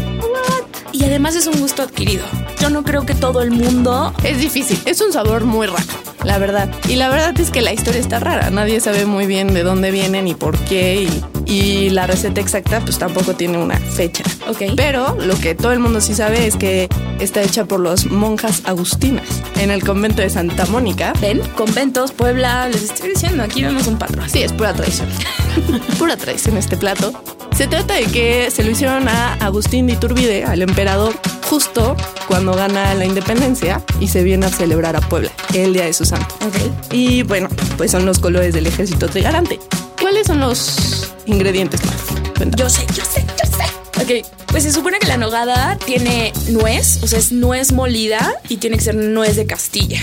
Y 0.92 1.04
además 1.04 1.36
es 1.36 1.46
un 1.46 1.60
gusto 1.60 1.82
adquirido. 1.82 2.24
Yo 2.60 2.70
no 2.70 2.82
creo 2.82 3.04
que 3.06 3.14
todo 3.14 3.42
el 3.42 3.50
mundo... 3.50 4.12
Es 4.24 4.38
difícil, 4.40 4.80
es 4.84 5.00
un 5.00 5.12
sabor 5.12 5.44
muy 5.44 5.66
raro. 5.66 5.84
La 6.24 6.38
verdad. 6.38 6.70
Y 6.88 6.96
la 6.96 7.08
verdad 7.08 7.38
es 7.40 7.50
que 7.50 7.62
la 7.62 7.72
historia 7.72 8.00
está 8.00 8.18
rara. 8.18 8.50
Nadie 8.50 8.80
sabe 8.80 9.06
muy 9.06 9.26
bien 9.26 9.54
de 9.54 9.62
dónde 9.62 9.90
vienen 9.90 10.28
y 10.28 10.34
por 10.34 10.58
qué. 10.58 11.08
Y, 11.46 11.52
y 11.52 11.90
la 11.90 12.06
receta 12.06 12.40
exacta, 12.40 12.80
pues 12.80 12.98
tampoco 12.98 13.34
tiene 13.34 13.58
una 13.58 13.76
fecha. 13.76 14.24
Ok. 14.48 14.74
Pero 14.76 15.16
lo 15.20 15.38
que 15.38 15.54
todo 15.54 15.72
el 15.72 15.78
mundo 15.78 16.00
sí 16.00 16.14
sabe 16.14 16.46
es 16.46 16.56
que 16.56 16.88
está 17.20 17.42
hecha 17.42 17.64
por 17.64 17.80
los 17.80 18.06
monjas 18.06 18.62
agustinas 18.64 19.26
en 19.60 19.70
el 19.70 19.84
convento 19.84 20.22
de 20.22 20.30
Santa 20.30 20.66
Mónica. 20.66 21.12
Ven, 21.20 21.40
conventos, 21.56 22.12
Puebla, 22.12 22.68
les 22.68 22.82
estoy 22.82 23.10
diciendo, 23.10 23.42
aquí 23.42 23.62
vemos 23.62 23.86
un 23.86 23.98
patrón. 23.98 24.28
Sí, 24.28 24.42
es 24.42 24.52
pura 24.52 24.74
tradición. 24.74 25.08
pura 25.98 26.16
tradición 26.16 26.56
este 26.56 26.76
plato. 26.76 27.12
Se 27.58 27.66
trata 27.66 27.94
de 27.94 28.04
que 28.04 28.52
se 28.52 28.62
lo 28.62 28.70
hicieron 28.70 29.08
a 29.08 29.34
Agustín 29.44 29.88
de 29.88 29.94
Iturbide, 29.94 30.44
al 30.44 30.62
emperador, 30.62 31.12
justo 31.50 31.96
cuando 32.28 32.54
gana 32.54 32.94
la 32.94 33.04
independencia 33.04 33.82
y 33.98 34.06
se 34.06 34.22
viene 34.22 34.46
a 34.46 34.48
celebrar 34.48 34.94
a 34.94 35.00
Puebla, 35.00 35.32
el 35.54 35.72
día 35.72 35.86
de 35.86 35.92
su 35.92 36.04
santo. 36.04 36.36
Ok. 36.46 36.92
Y 36.92 37.24
bueno, 37.24 37.48
pues 37.76 37.90
son 37.90 38.06
los 38.06 38.20
colores 38.20 38.54
del 38.54 38.68
ejército 38.68 39.08
trigarante. 39.08 39.58
¿Cuáles 40.00 40.28
son 40.28 40.38
los 40.38 41.12
ingredientes 41.26 41.84
más? 41.84 41.96
Cuéntame. 42.36 42.62
Yo 42.62 42.70
sé, 42.70 42.86
yo 42.94 43.04
sé, 43.04 43.26
yo 43.26 43.50
sé. 43.50 43.64
Ok, 44.04 44.24
pues 44.46 44.62
se 44.62 44.70
supone 44.70 45.00
que 45.00 45.08
la 45.08 45.16
nogada 45.16 45.76
tiene 45.84 46.32
nuez, 46.50 47.02
o 47.02 47.08
sea, 47.08 47.18
es 47.18 47.32
nuez 47.32 47.72
molida 47.72 48.36
y 48.48 48.58
tiene 48.58 48.76
que 48.76 48.84
ser 48.84 48.94
nuez 48.94 49.34
de 49.34 49.46
Castilla. 49.46 50.00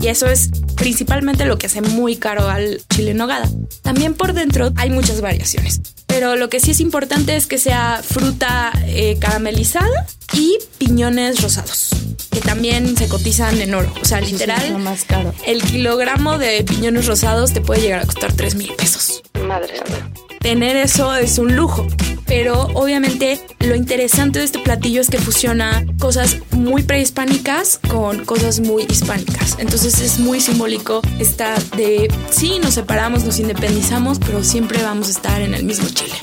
Y 0.00 0.08
eso 0.08 0.26
es 0.26 0.50
principalmente 0.74 1.44
lo 1.44 1.58
que 1.58 1.66
hace 1.66 1.80
muy 1.80 2.16
caro 2.16 2.48
al 2.48 2.82
chile 2.92 3.14
nogada. 3.14 3.48
También 3.82 4.14
por 4.14 4.32
dentro 4.32 4.72
hay 4.74 4.90
muchas 4.90 5.20
variaciones. 5.20 5.80
Pero 6.08 6.34
lo 6.34 6.48
que 6.48 6.58
sí 6.58 6.72
es 6.72 6.80
importante 6.80 7.36
es 7.36 7.46
que 7.46 7.58
sea 7.58 8.00
fruta 8.02 8.72
eh, 8.86 9.16
caramelizada 9.20 10.06
y 10.32 10.58
piñones 10.78 11.40
rosados, 11.40 11.90
que 12.32 12.40
también 12.40 12.96
se 12.96 13.08
cotizan 13.08 13.60
en 13.60 13.74
oro. 13.74 13.92
O 14.02 14.04
sea, 14.04 14.18
sí 14.18 14.32
literal, 14.32 14.64
es 14.64 14.70
lo 14.70 14.78
más 14.80 15.04
caro. 15.04 15.32
el 15.46 15.62
kilogramo 15.62 16.38
de 16.38 16.64
piñones 16.64 17.06
rosados 17.06 17.52
te 17.52 17.60
puede 17.60 17.82
llegar 17.82 18.00
a 18.00 18.06
costar 18.06 18.32
3 18.32 18.56
mil 18.56 18.72
pesos. 18.74 19.22
Madre 19.46 19.76
santa. 19.76 20.10
Tener 20.48 20.76
eso 20.76 21.14
es 21.14 21.36
un 21.36 21.56
lujo. 21.56 21.86
Pero 22.24 22.68
obviamente 22.72 23.38
lo 23.60 23.74
interesante 23.74 24.38
de 24.38 24.46
este 24.46 24.58
platillo 24.58 25.02
es 25.02 25.10
que 25.10 25.18
fusiona 25.18 25.84
cosas 26.00 26.38
muy 26.52 26.84
prehispánicas 26.84 27.78
con 27.86 28.24
cosas 28.24 28.58
muy 28.60 28.84
hispánicas. 28.88 29.56
Entonces 29.58 30.00
es 30.00 30.18
muy 30.18 30.40
simbólico 30.40 31.02
esta 31.18 31.54
de, 31.76 32.10
sí, 32.30 32.58
nos 32.62 32.72
separamos, 32.72 33.24
nos 33.24 33.38
independizamos, 33.38 34.18
pero 34.20 34.42
siempre 34.42 34.82
vamos 34.82 35.08
a 35.08 35.10
estar 35.10 35.42
en 35.42 35.52
el 35.52 35.64
mismo 35.64 35.86
Chile. 35.90 36.14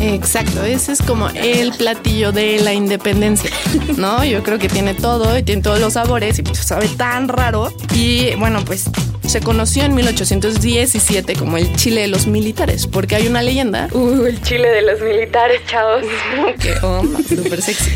Exacto, 0.00 0.64
ese 0.64 0.92
es 0.92 1.02
como 1.02 1.28
el 1.28 1.72
platillo 1.72 2.32
de 2.32 2.60
la 2.60 2.72
independencia, 2.72 3.50
¿no? 3.98 4.24
Yo 4.24 4.42
creo 4.42 4.58
que 4.58 4.70
tiene 4.70 4.94
todo 4.94 5.36
y 5.36 5.42
tiene 5.42 5.60
todos 5.60 5.78
los 5.78 5.92
sabores 5.92 6.38
y 6.38 6.42
pues 6.42 6.58
sabe 6.58 6.88
tan 6.88 7.28
raro. 7.28 7.70
Y 7.94 8.34
bueno, 8.36 8.64
pues 8.64 8.84
se 9.26 9.40
conoció 9.40 9.84
en 9.84 9.94
1817 9.94 11.34
como 11.34 11.56
el 11.56 11.74
Chile 11.76 12.02
de 12.02 12.08
los 12.08 12.26
militares, 12.26 12.86
porque 12.86 13.16
hay 13.16 13.26
una 13.26 13.42
leyenda 13.42 13.88
Uh, 13.92 14.26
el 14.26 14.40
Chile 14.42 14.68
de 14.68 14.82
los 14.82 15.00
militares, 15.00 15.60
chavos. 15.66 16.02
que 16.60 16.74
onda, 16.84 17.20
súper 17.22 17.62
sexy, 17.62 17.90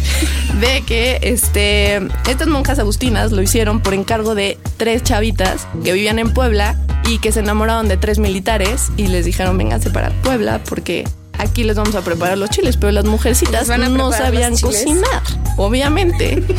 de 0.60 0.82
que 0.86 1.18
este, 1.22 1.96
estas 2.28 2.48
monjas 2.48 2.78
agustinas 2.78 3.32
lo 3.32 3.42
hicieron 3.42 3.80
por 3.80 3.94
encargo 3.94 4.34
de 4.34 4.58
tres 4.76 5.02
chavitas 5.02 5.66
que 5.84 5.92
vivían 5.92 6.18
en 6.18 6.32
Puebla 6.32 6.76
y 7.06 7.18
que 7.18 7.32
se 7.32 7.40
enamoraron 7.40 7.88
de 7.88 7.96
tres 7.96 8.18
militares 8.18 8.88
y 8.96 9.08
les 9.08 9.24
dijeron, 9.24 9.56
vénganse 9.58 9.90
para 9.90 10.10
Puebla 10.22 10.60
porque 10.68 11.04
aquí 11.38 11.64
les 11.64 11.76
vamos 11.76 11.94
a 11.94 12.02
preparar 12.02 12.36
los 12.38 12.50
chiles, 12.50 12.76
pero 12.76 12.92
las 12.92 13.04
mujercitas 13.04 13.60
¿Les 13.60 13.68
van 13.68 13.82
a 13.84 13.88
no 13.88 14.12
sabían 14.12 14.56
cocinar, 14.58 15.22
obviamente. 15.56 16.42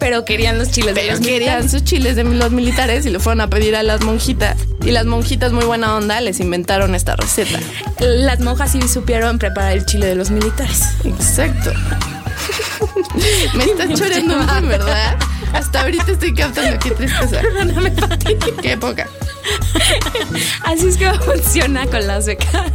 Pero 0.00 0.26
querían 0.26 0.58
los 0.58 0.70
chiles 0.70 0.94
de 0.94 1.00
Pero 1.00 1.12
los 1.12 1.20
querían 1.20 1.60
militares. 1.60 1.70
sus 1.70 1.84
chiles 1.84 2.16
de 2.16 2.24
los 2.24 2.50
militares 2.50 3.06
y 3.06 3.10
le 3.10 3.18
fueron 3.20 3.40
a 3.40 3.48
pedir 3.48 3.74
a 3.74 3.82
las 3.82 4.02
monjitas. 4.02 4.54
Y 4.84 4.90
las 4.90 5.06
monjitas, 5.06 5.52
muy 5.52 5.64
buena 5.64 5.96
onda, 5.96 6.20
les 6.20 6.40
inventaron 6.40 6.94
esta 6.94 7.16
receta. 7.16 7.58
Las 8.00 8.40
monjas 8.40 8.72
sí 8.72 8.86
supieron 8.86 9.38
preparar 9.38 9.72
el 9.72 9.86
chile 9.86 10.06
de 10.06 10.14
los 10.14 10.30
militares. 10.30 10.82
Exacto. 11.04 11.72
Me 13.54 13.64
estás 13.64 13.98
choreando 13.98 14.36
mucho, 14.36 14.66
¿verdad? 14.66 15.16
Hasta 15.54 15.82
ahorita 15.82 16.12
estoy 16.12 16.34
captando 16.34 16.78
qué 16.80 16.90
tristeza. 16.90 17.40
Qué 18.60 18.72
época. 18.72 19.08
Así 20.64 20.88
es 20.88 20.96
que 20.96 21.10
funciona 21.14 21.86
con 21.86 22.06
las 22.06 22.26
becarias. 22.26 22.72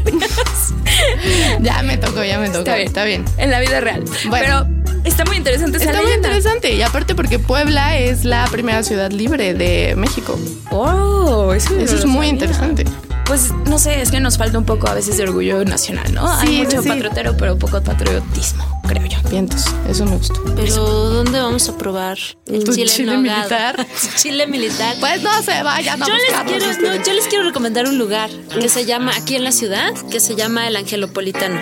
Ya 1.61 1.81
me 1.83 1.97
tocó, 1.97 2.23
ya 2.23 2.39
me 2.39 2.49
tocó. 2.49 2.69
Está 2.71 3.03
bien. 3.03 3.25
En 3.37 3.51
la 3.51 3.59
vida 3.59 3.79
real. 3.81 4.03
Bueno. 4.27 4.67
Pero 4.85 5.01
está 5.05 5.25
muy 5.25 5.37
interesante 5.37 5.77
esa 5.77 5.91
Está 5.91 6.01
muy 6.01 6.11
interesante. 6.13 6.73
Y 6.73 6.81
aparte 6.81 7.15
porque 7.15 7.39
Puebla 7.39 7.97
es 7.97 8.25
la 8.25 8.45
primera 8.47 8.83
ciudad 8.83 9.11
libre 9.11 9.53
de 9.53 9.95
México. 9.95 10.37
Oh, 10.71 11.53
eso, 11.53 11.77
Eso 11.77 11.95
es 11.95 12.05
muy 12.05 12.27
sabía. 12.27 12.29
interesante. 12.29 12.85
Pues 13.25 13.51
no 13.65 13.77
sé, 13.77 14.01
es 14.01 14.09
que 14.09 14.19
nos 14.19 14.37
falta 14.37 14.57
un 14.57 14.65
poco 14.65 14.87
a 14.89 14.95
veces 14.95 15.17
de 15.17 15.23
orgullo 15.23 15.63
nacional, 15.63 16.11
¿no? 16.13 16.27
Sí, 16.41 16.47
Hay 16.47 16.63
mucho 16.63 16.81
sí. 16.81 16.89
patriotero, 16.89 17.37
pero 17.37 17.57
poco 17.59 17.79
patriotismo, 17.81 18.78
creo 18.89 19.05
yo. 19.05 19.17
Vientos, 19.29 19.63
eso 19.87 20.05
me 20.05 20.15
gustó. 20.17 20.41
Pero 20.55 20.75
¿dónde 21.09 21.39
vamos 21.39 21.69
a 21.69 21.77
probar 21.77 22.17
el 22.47 22.63
¿Tu 22.63 22.73
chile, 22.73 22.87
chile 22.89 23.13
en 23.13 23.21
militar? 23.21 23.85
chile 24.15 24.47
militar. 24.47 24.95
Pues 24.99 25.21
no 25.21 25.41
se 25.43 25.61
vayan 25.63 26.01
a 26.01 26.05
Yo 26.07 26.13
les, 26.15 26.25
quiero, 26.45 26.65
no, 26.97 27.03
yo 27.05 27.13
les 27.13 27.27
quiero 27.27 27.43
recomendar 27.45 27.85
un 27.85 27.97
lugar 27.99 28.29
que 28.59 28.67
se 28.69 28.85
llama, 28.85 29.11
aquí 29.15 29.35
en 29.35 29.43
la 29.43 29.51
ciudad, 29.51 29.93
que 30.09 30.19
se 30.19 30.35
llama 30.35 30.67
el 30.67 30.75
Angelopolitano. 30.75 31.61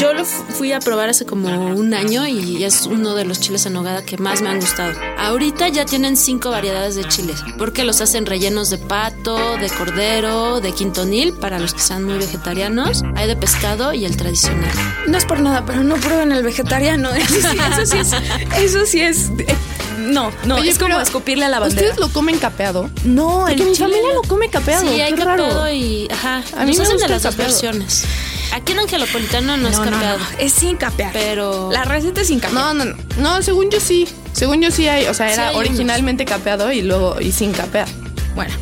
Yo 0.00 0.12
lo 0.14 0.24
fu- 0.24 0.44
fui 0.44 0.72
a 0.72 0.78
probar 0.78 1.08
hace 1.08 1.26
como 1.26 1.48
un 1.74 1.92
año 1.94 2.26
y 2.28 2.62
es 2.64 2.86
uno 2.86 3.14
de 3.14 3.24
los 3.24 3.40
chiles 3.40 3.66
en 3.66 3.72
nogada 3.72 4.04
que 4.04 4.16
más 4.16 4.40
me 4.40 4.48
han 4.50 4.60
gustado. 4.60 4.92
Ahorita 5.18 5.68
ya 5.68 5.84
tienen 5.84 6.16
cinco 6.16 6.50
variedades 6.50 6.94
de 6.94 7.04
chiles, 7.08 7.40
porque 7.58 7.82
los 7.84 8.00
hacen 8.00 8.26
rellenos 8.26 8.70
de 8.70 8.78
pato, 8.78 9.56
de 9.56 9.68
cordero, 9.70 10.60
de 10.60 10.72
quintonil, 10.72 11.32
para 11.34 11.58
los 11.58 11.74
que 11.74 11.80
sean 11.80 12.04
muy 12.04 12.14
vegetarianos. 12.18 13.02
Hay 13.16 13.26
de 13.26 13.36
pescado 13.36 13.92
y 13.92 14.04
el 14.04 14.16
tradicional. 14.16 14.70
No 15.08 15.18
es 15.18 15.24
por 15.24 15.40
nada, 15.40 15.64
pero 15.66 15.82
no 15.82 15.96
prueben 15.96 16.32
el 16.32 16.42
Eso 16.68 17.26
sí, 17.50 17.58
eso 17.72 17.86
sí 17.86 17.98
es. 17.98 18.12
Eso 18.62 18.86
sí 18.86 19.00
es 19.00 19.30
eh, 19.38 19.56
no, 19.98 20.30
no, 20.44 20.56
Oye, 20.56 20.70
es 20.70 20.78
como 20.78 20.98
escupirle 21.00 21.44
a 21.44 21.48
la 21.48 21.58
bandera. 21.58 21.82
¿Ustedes 21.88 22.00
lo 22.00 22.12
comen 22.12 22.38
capeado? 22.38 22.88
No, 23.04 23.44
Porque 23.48 23.64
mi 23.64 23.74
familia 23.74 24.12
lo 24.14 24.22
come 24.22 24.48
capeado. 24.48 24.88
Sí, 24.88 25.00
hay 25.00 25.12
qué 25.12 25.24
raro. 25.24 25.42
capeado 25.44 25.70
y. 25.72 26.08
Ajá. 26.10 26.42
A 26.56 26.64
mí 26.64 26.70
nos 26.70 26.78
me 26.78 26.84
hacen 26.84 26.96
de 26.98 27.04
el 27.04 27.10
las 27.10 27.22
dos 27.24 27.36
versiones. 27.36 28.04
Aquí 28.52 28.72
en 28.72 28.78
Angelopolitano 28.78 29.56
no, 29.56 29.68
es 29.68 29.76
No, 29.78 29.84
capeado. 29.84 30.18
no, 30.18 30.24
es 30.38 30.52
sin 30.52 30.76
capear. 30.76 31.10
Pero. 31.12 31.70
La 31.72 31.84
receta 31.84 32.20
es 32.22 32.28
sin 32.28 32.38
capear. 32.40 32.74
No, 32.74 32.74
no, 32.74 32.84
no. 32.84 32.96
No, 33.18 33.42
según 33.42 33.70
yo 33.70 33.80
sí. 33.80 34.08
Según 34.32 34.62
yo 34.62 34.70
sí 34.70 34.88
hay. 34.88 35.06
O 35.06 35.14
sea, 35.14 35.26
Sí 35.28 35.34
era 35.34 35.50
unos. 35.50 35.56
originalmente 35.60 36.24
capeado 36.24 36.70
y 36.72 36.82
luego 36.82 37.20
y 37.20 37.32
sin 37.32 37.52
capear. 37.52 37.88
Bueno, 38.34 38.54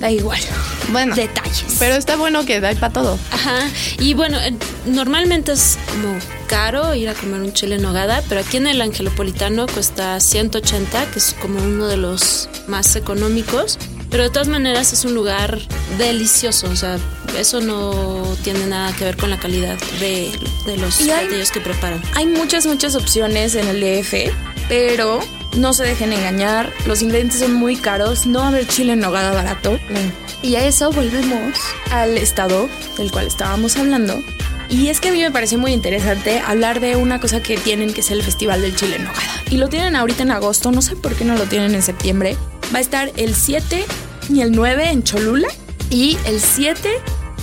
da 0.00 0.10
igual. 0.10 0.40
Bueno. 0.88 1.14
Detalles. 1.14 1.76
Pero 1.78 1.94
está 1.96 2.16
bueno 2.16 2.44
que 2.46 2.60
da 2.60 2.72
para 2.74 2.92
todo. 2.92 3.18
Ajá. 3.30 3.68
Y 3.98 4.14
bueno, 4.14 4.38
eh, 4.40 4.54
normalmente 4.86 5.52
es 5.52 5.78
como 5.90 6.16
caro 6.52 6.94
ir 6.94 7.08
a 7.08 7.14
comer 7.14 7.40
un 7.40 7.54
chile 7.54 7.76
en 7.76 7.82
nogada, 7.82 8.22
pero 8.28 8.42
aquí 8.42 8.58
en 8.58 8.66
el 8.66 8.82
Angelopolitano 8.82 9.66
cuesta 9.66 10.20
180, 10.20 11.10
que 11.10 11.18
es 11.18 11.34
como 11.40 11.58
uno 11.62 11.86
de 11.86 11.96
los 11.96 12.50
más 12.68 12.94
económicos. 12.94 13.78
Pero 14.10 14.24
de 14.24 14.28
todas 14.28 14.48
maneras 14.48 14.92
es 14.92 15.06
un 15.06 15.14
lugar 15.14 15.58
delicioso, 15.96 16.68
o 16.68 16.76
sea, 16.76 16.98
eso 17.38 17.62
no 17.62 18.36
tiene 18.44 18.66
nada 18.66 18.94
que 18.94 19.04
ver 19.04 19.16
con 19.16 19.30
la 19.30 19.38
calidad 19.38 19.78
de, 19.98 20.30
de 20.66 20.76
los 20.76 20.98
platillos 20.98 21.50
que 21.50 21.60
preparan. 21.60 22.02
Hay 22.16 22.26
muchas, 22.26 22.66
muchas 22.66 22.96
opciones 22.96 23.54
en 23.54 23.68
el 23.68 23.80
DF, 23.80 24.30
pero 24.68 25.20
no 25.56 25.72
se 25.72 25.84
dejen 25.84 26.12
engañar. 26.12 26.70
Los 26.84 27.00
ingredientes 27.00 27.40
son 27.40 27.54
muy 27.54 27.76
caros. 27.76 28.26
No 28.26 28.40
va 28.40 28.44
a 28.44 28.48
haber 28.48 28.66
chile 28.66 28.92
en 28.92 29.00
nogada 29.00 29.32
barato. 29.32 29.78
Y 30.42 30.56
a 30.56 30.66
eso 30.66 30.90
volvemos 30.92 31.58
al 31.90 32.18
estado 32.18 32.68
del 32.98 33.10
cual 33.10 33.26
estábamos 33.26 33.76
hablando. 33.76 34.18
Y 34.72 34.88
es 34.88 35.00
que 35.00 35.10
a 35.10 35.12
mí 35.12 35.20
me 35.20 35.30
parece 35.30 35.58
muy 35.58 35.74
interesante 35.74 36.40
hablar 36.40 36.80
de 36.80 36.96
una 36.96 37.20
cosa 37.20 37.42
que 37.42 37.58
tienen, 37.58 37.92
que 37.92 38.00
es 38.00 38.10
el 38.10 38.22
Festival 38.22 38.62
del 38.62 38.74
Chile 38.74 38.96
en 38.96 39.04
Nogada. 39.04 39.42
Y 39.50 39.58
lo 39.58 39.68
tienen 39.68 39.94
ahorita 39.96 40.22
en 40.22 40.30
agosto, 40.30 40.72
no 40.72 40.80
sé 40.80 40.96
por 40.96 41.14
qué 41.14 41.26
no 41.26 41.36
lo 41.36 41.44
tienen 41.44 41.74
en 41.74 41.82
septiembre. 41.82 42.38
Va 42.74 42.78
a 42.78 42.80
estar 42.80 43.12
el 43.18 43.34
7 43.34 43.84
y 44.32 44.40
el 44.40 44.52
9 44.52 44.88
en 44.88 45.02
Cholula. 45.02 45.48
Y 45.90 46.16
el 46.24 46.40
7, 46.40 46.88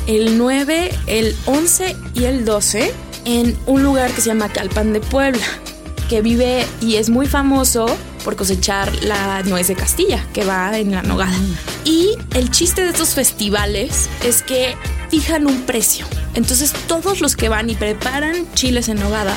el 0.07 0.39
9, 0.39 0.91
el 1.05 1.35
11 1.45 1.95
y 2.15 2.23
el 2.23 2.45
12 2.45 2.91
en 3.25 3.55
un 3.67 3.83
lugar 3.83 4.09
que 4.09 4.21
se 4.21 4.29
llama 4.29 4.49
Calpan 4.49 4.91
de 4.91 4.99
Puebla, 4.99 5.45
que 6.09 6.23
vive 6.23 6.65
y 6.81 6.95
es 6.95 7.11
muy 7.11 7.27
famoso 7.27 7.85
por 8.23 8.37
cosechar 8.37 8.91
la 9.03 9.43
nuez 9.43 9.67
de 9.67 9.75
Castilla, 9.75 10.25
que 10.33 10.45
va 10.45 10.75
en 10.79 10.93
la 10.93 11.03
nogada. 11.03 11.37
Y 11.85 12.17
el 12.33 12.49
chiste 12.49 12.81
de 12.81 12.89
estos 12.89 13.13
festivales 13.13 14.09
es 14.23 14.41
que 14.41 14.73
fijan 15.11 15.45
un 15.45 15.61
precio. 15.61 16.07
Entonces 16.39 16.71
todos 16.88 17.19
los 17.19 17.36
que 17.36 17.49
van 17.49 17.69
y 17.69 17.75
preparan 17.75 18.47
chiles 18.54 18.88
en 18.88 18.97
nogada, 18.97 19.36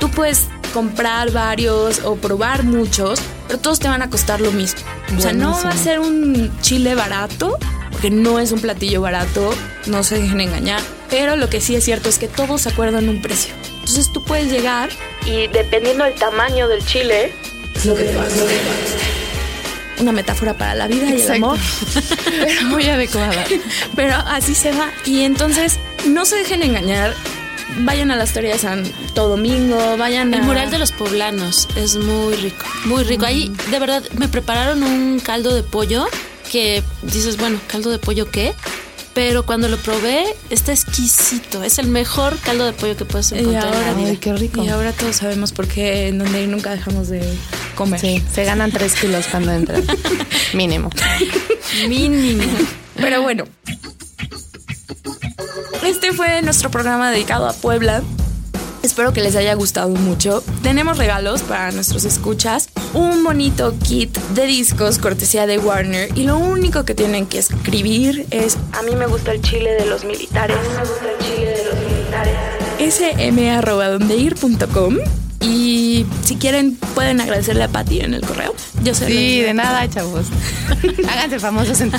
tú 0.00 0.10
puedes 0.10 0.46
comprar 0.72 1.30
varios 1.30 2.00
o 2.04 2.16
probar 2.16 2.64
muchos, 2.64 3.20
pero 3.46 3.58
todos 3.58 3.80
te 3.80 3.86
van 3.86 4.00
a 4.00 4.08
costar 4.08 4.40
lo 4.40 4.50
mismo. 4.50 4.80
O 5.14 5.20
sea, 5.20 5.34
no 5.34 5.50
va 5.62 5.68
a 5.68 5.76
ser 5.76 6.00
un 6.00 6.50
chile 6.62 6.94
barato, 6.94 7.58
porque 7.92 8.10
no 8.10 8.38
es 8.38 8.50
un 8.50 8.62
platillo 8.62 9.02
barato, 9.02 9.54
no 9.84 10.02
se 10.02 10.20
dejen 10.20 10.40
engañar, 10.40 10.80
pero 11.10 11.36
lo 11.36 11.50
que 11.50 11.60
sí 11.60 11.76
es 11.76 11.84
cierto 11.84 12.08
es 12.08 12.18
que 12.18 12.28
todos 12.28 12.66
acuerdan 12.66 13.10
un 13.10 13.20
precio. 13.20 13.52
Entonces 13.80 14.10
tú 14.10 14.24
puedes 14.24 14.50
llegar 14.50 14.88
y 15.26 15.48
dependiendo 15.48 16.04
del 16.04 16.14
tamaño 16.14 16.66
del 16.66 16.82
chile, 16.82 17.30
es 17.76 17.84
lo 17.84 17.94
que 17.94 18.04
te 18.04 18.16
vas 18.16 18.32
a 18.32 20.00
una 20.00 20.12
metáfora 20.12 20.54
para 20.54 20.74
la 20.74 20.86
vida 20.86 21.10
y 21.10 21.20
el 21.20 21.30
amor. 21.30 21.58
Muy 22.66 22.88
adecuada. 22.88 23.44
Pero 23.96 24.14
así 24.14 24.54
se 24.54 24.72
va. 24.72 24.90
Y 25.04 25.22
entonces, 25.22 25.78
no 26.08 26.24
se 26.24 26.36
dejen 26.36 26.62
engañar. 26.62 27.14
Vayan 27.80 28.10
a 28.10 28.16
la 28.16 28.24
historia 28.24 28.52
de 28.54 28.58
Santo 28.58 29.28
Domingo, 29.28 29.96
vayan 29.98 30.32
El 30.32 30.40
a... 30.40 30.42
mural 30.44 30.70
de 30.70 30.78
los 30.78 30.90
poblanos 30.90 31.68
es 31.76 31.96
muy 31.96 32.34
rico, 32.36 32.64
muy 32.86 33.04
rico. 33.04 33.26
Ahí, 33.26 33.52
de 33.70 33.78
verdad, 33.78 34.02
me 34.16 34.26
prepararon 34.26 34.82
un 34.82 35.20
caldo 35.20 35.54
de 35.54 35.62
pollo 35.62 36.06
que 36.50 36.82
dices, 37.02 37.36
bueno, 37.36 37.60
¿caldo 37.66 37.90
de 37.90 37.98
pollo 37.98 38.30
qué? 38.30 38.54
Pero 39.12 39.44
cuando 39.44 39.68
lo 39.68 39.76
probé, 39.76 40.24
está 40.48 40.72
exquisito. 40.72 41.62
Es 41.62 41.78
el 41.78 41.88
mejor 41.88 42.38
caldo 42.38 42.64
de 42.64 42.72
pollo 42.72 42.96
que 42.96 43.04
puedes 43.04 43.32
Y 43.32 43.38
encontrar 43.38 43.66
en 43.66 43.74
ahora, 43.74 43.86
la 43.92 43.94
vida. 43.98 44.08
Ay, 44.10 44.16
qué 44.16 44.32
rico. 44.32 44.64
y 44.64 44.68
ahora 44.68 44.92
todos 44.92 45.16
sabemos 45.16 45.52
por 45.52 45.68
qué 45.68 46.08
en 46.08 46.18
donde 46.18 46.42
ir 46.42 46.48
nunca 46.48 46.70
dejamos 46.70 47.08
de 47.08 47.22
comer. 47.74 48.00
Sí, 48.00 48.22
se 48.32 48.44
ganan 48.44 48.72
tres 48.72 48.94
kilos 48.94 49.26
cuando 49.30 49.52
entran. 49.52 49.84
Mínimo. 50.54 50.88
Mínimo. 51.86 52.44
Pero 52.96 53.22
bueno. 53.22 53.44
Este 55.84 56.12
fue 56.12 56.42
nuestro 56.42 56.70
programa 56.70 57.10
dedicado 57.10 57.48
a 57.48 57.52
Puebla. 57.52 58.02
Espero 58.82 59.12
que 59.12 59.20
les 59.22 59.36
haya 59.36 59.54
gustado 59.54 59.90
mucho. 59.90 60.42
Tenemos 60.62 60.98
regalos 60.98 61.42
para 61.42 61.72
nuestros 61.72 62.04
escuchas. 62.04 62.68
Un 62.94 63.24
bonito 63.24 63.74
kit 63.82 64.16
de 64.34 64.46
discos 64.46 64.98
cortesía 64.98 65.46
de 65.46 65.58
Warner. 65.58 66.10
Y 66.16 66.24
lo 66.24 66.38
único 66.38 66.84
que 66.84 66.94
tienen 66.94 67.26
que 67.26 67.38
escribir 67.38 68.26
es 68.30 68.56
A 68.72 68.82
mí 68.82 68.94
me 68.94 69.06
gusta 69.06 69.32
el 69.32 69.40
chile 69.42 69.72
de 69.72 69.86
los 69.86 70.04
militares. 70.04 70.56
me 70.56 70.80
gusta 70.80 71.12
el 71.12 71.18
chile 71.24 71.50
de 71.50 71.64
los 71.64 71.74
militares. 71.74 72.34
Y 75.98 76.06
si 76.24 76.36
quieren 76.36 76.76
pueden 76.94 77.20
agradecerle 77.20 77.64
a 77.64 77.68
Patty 77.68 77.98
en 78.02 78.14
el 78.14 78.20
correo. 78.20 78.54
Yo 78.84 78.94
sé. 78.94 79.08
Sí, 79.08 79.40
de 79.40 79.52
nada, 79.52 79.90
chavos. 79.90 80.26
Háganse 81.10 81.40
famosos 81.40 81.80
en... 81.80 81.90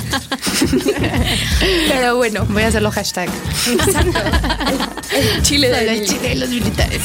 Pero 1.88 2.16
bueno, 2.16 2.46
Voy 2.48 2.62
a 2.62 2.68
hacerlo 2.68 2.90
hashtag. 2.90 3.28
el 5.12 5.42
chile 5.42 5.68
de 5.68 5.78
Solo 5.80 5.90
el 5.90 6.06
chile 6.08 6.28
de 6.30 6.34
los 6.36 6.48
militares. 6.48 7.02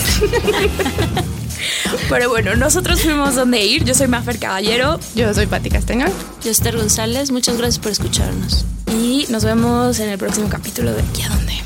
Pero 2.10 2.30
bueno, 2.30 2.56
nosotros 2.56 3.02
fuimos 3.02 3.36
donde 3.36 3.66
ir. 3.66 3.84
Yo 3.84 3.94
soy 3.94 4.08
Mafer 4.08 4.40
Caballero 4.40 4.98
Yo 5.16 5.34
soy 5.34 5.48
Pati 5.48 5.70
Castañón. 5.70 6.12
Yo, 6.46 6.52
Esther 6.52 6.78
González, 6.78 7.30
muchas 7.30 7.58
gracias 7.58 7.80
por 7.80 7.92
escucharnos. 7.92 8.64
y 8.88 9.26
nos 9.28 9.44
vemos 9.44 10.00
en 10.00 10.12
el 10.12 10.18
próximo 10.18 10.48
capítulo 10.48 10.94
de 10.94 11.02
Aquí 11.02 11.24
a 11.24 11.30
dónde. 11.30 11.65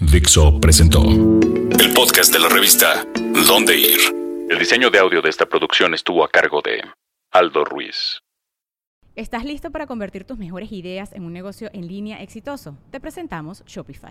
Dixo 0.00 0.60
presentó 0.60 1.02
el 1.02 1.92
podcast 1.92 2.32
de 2.32 2.38
la 2.38 2.48
revista 2.48 3.04
Dónde 3.48 3.76
Ir. 3.76 3.98
El 4.48 4.56
diseño 4.56 4.90
de 4.90 5.00
audio 5.00 5.20
de 5.20 5.28
esta 5.28 5.46
producción 5.46 5.92
estuvo 5.92 6.22
a 6.22 6.28
cargo 6.28 6.62
de 6.62 6.80
Aldo 7.32 7.64
Ruiz. 7.64 8.20
¿Estás 9.16 9.44
listo 9.44 9.72
para 9.72 9.88
convertir 9.88 10.22
tus 10.22 10.38
mejores 10.38 10.70
ideas 10.70 11.12
en 11.12 11.24
un 11.24 11.32
negocio 11.32 11.68
en 11.72 11.88
línea 11.88 12.22
exitoso? 12.22 12.78
Te 12.92 13.00
presentamos 13.00 13.64
Shopify. 13.66 14.10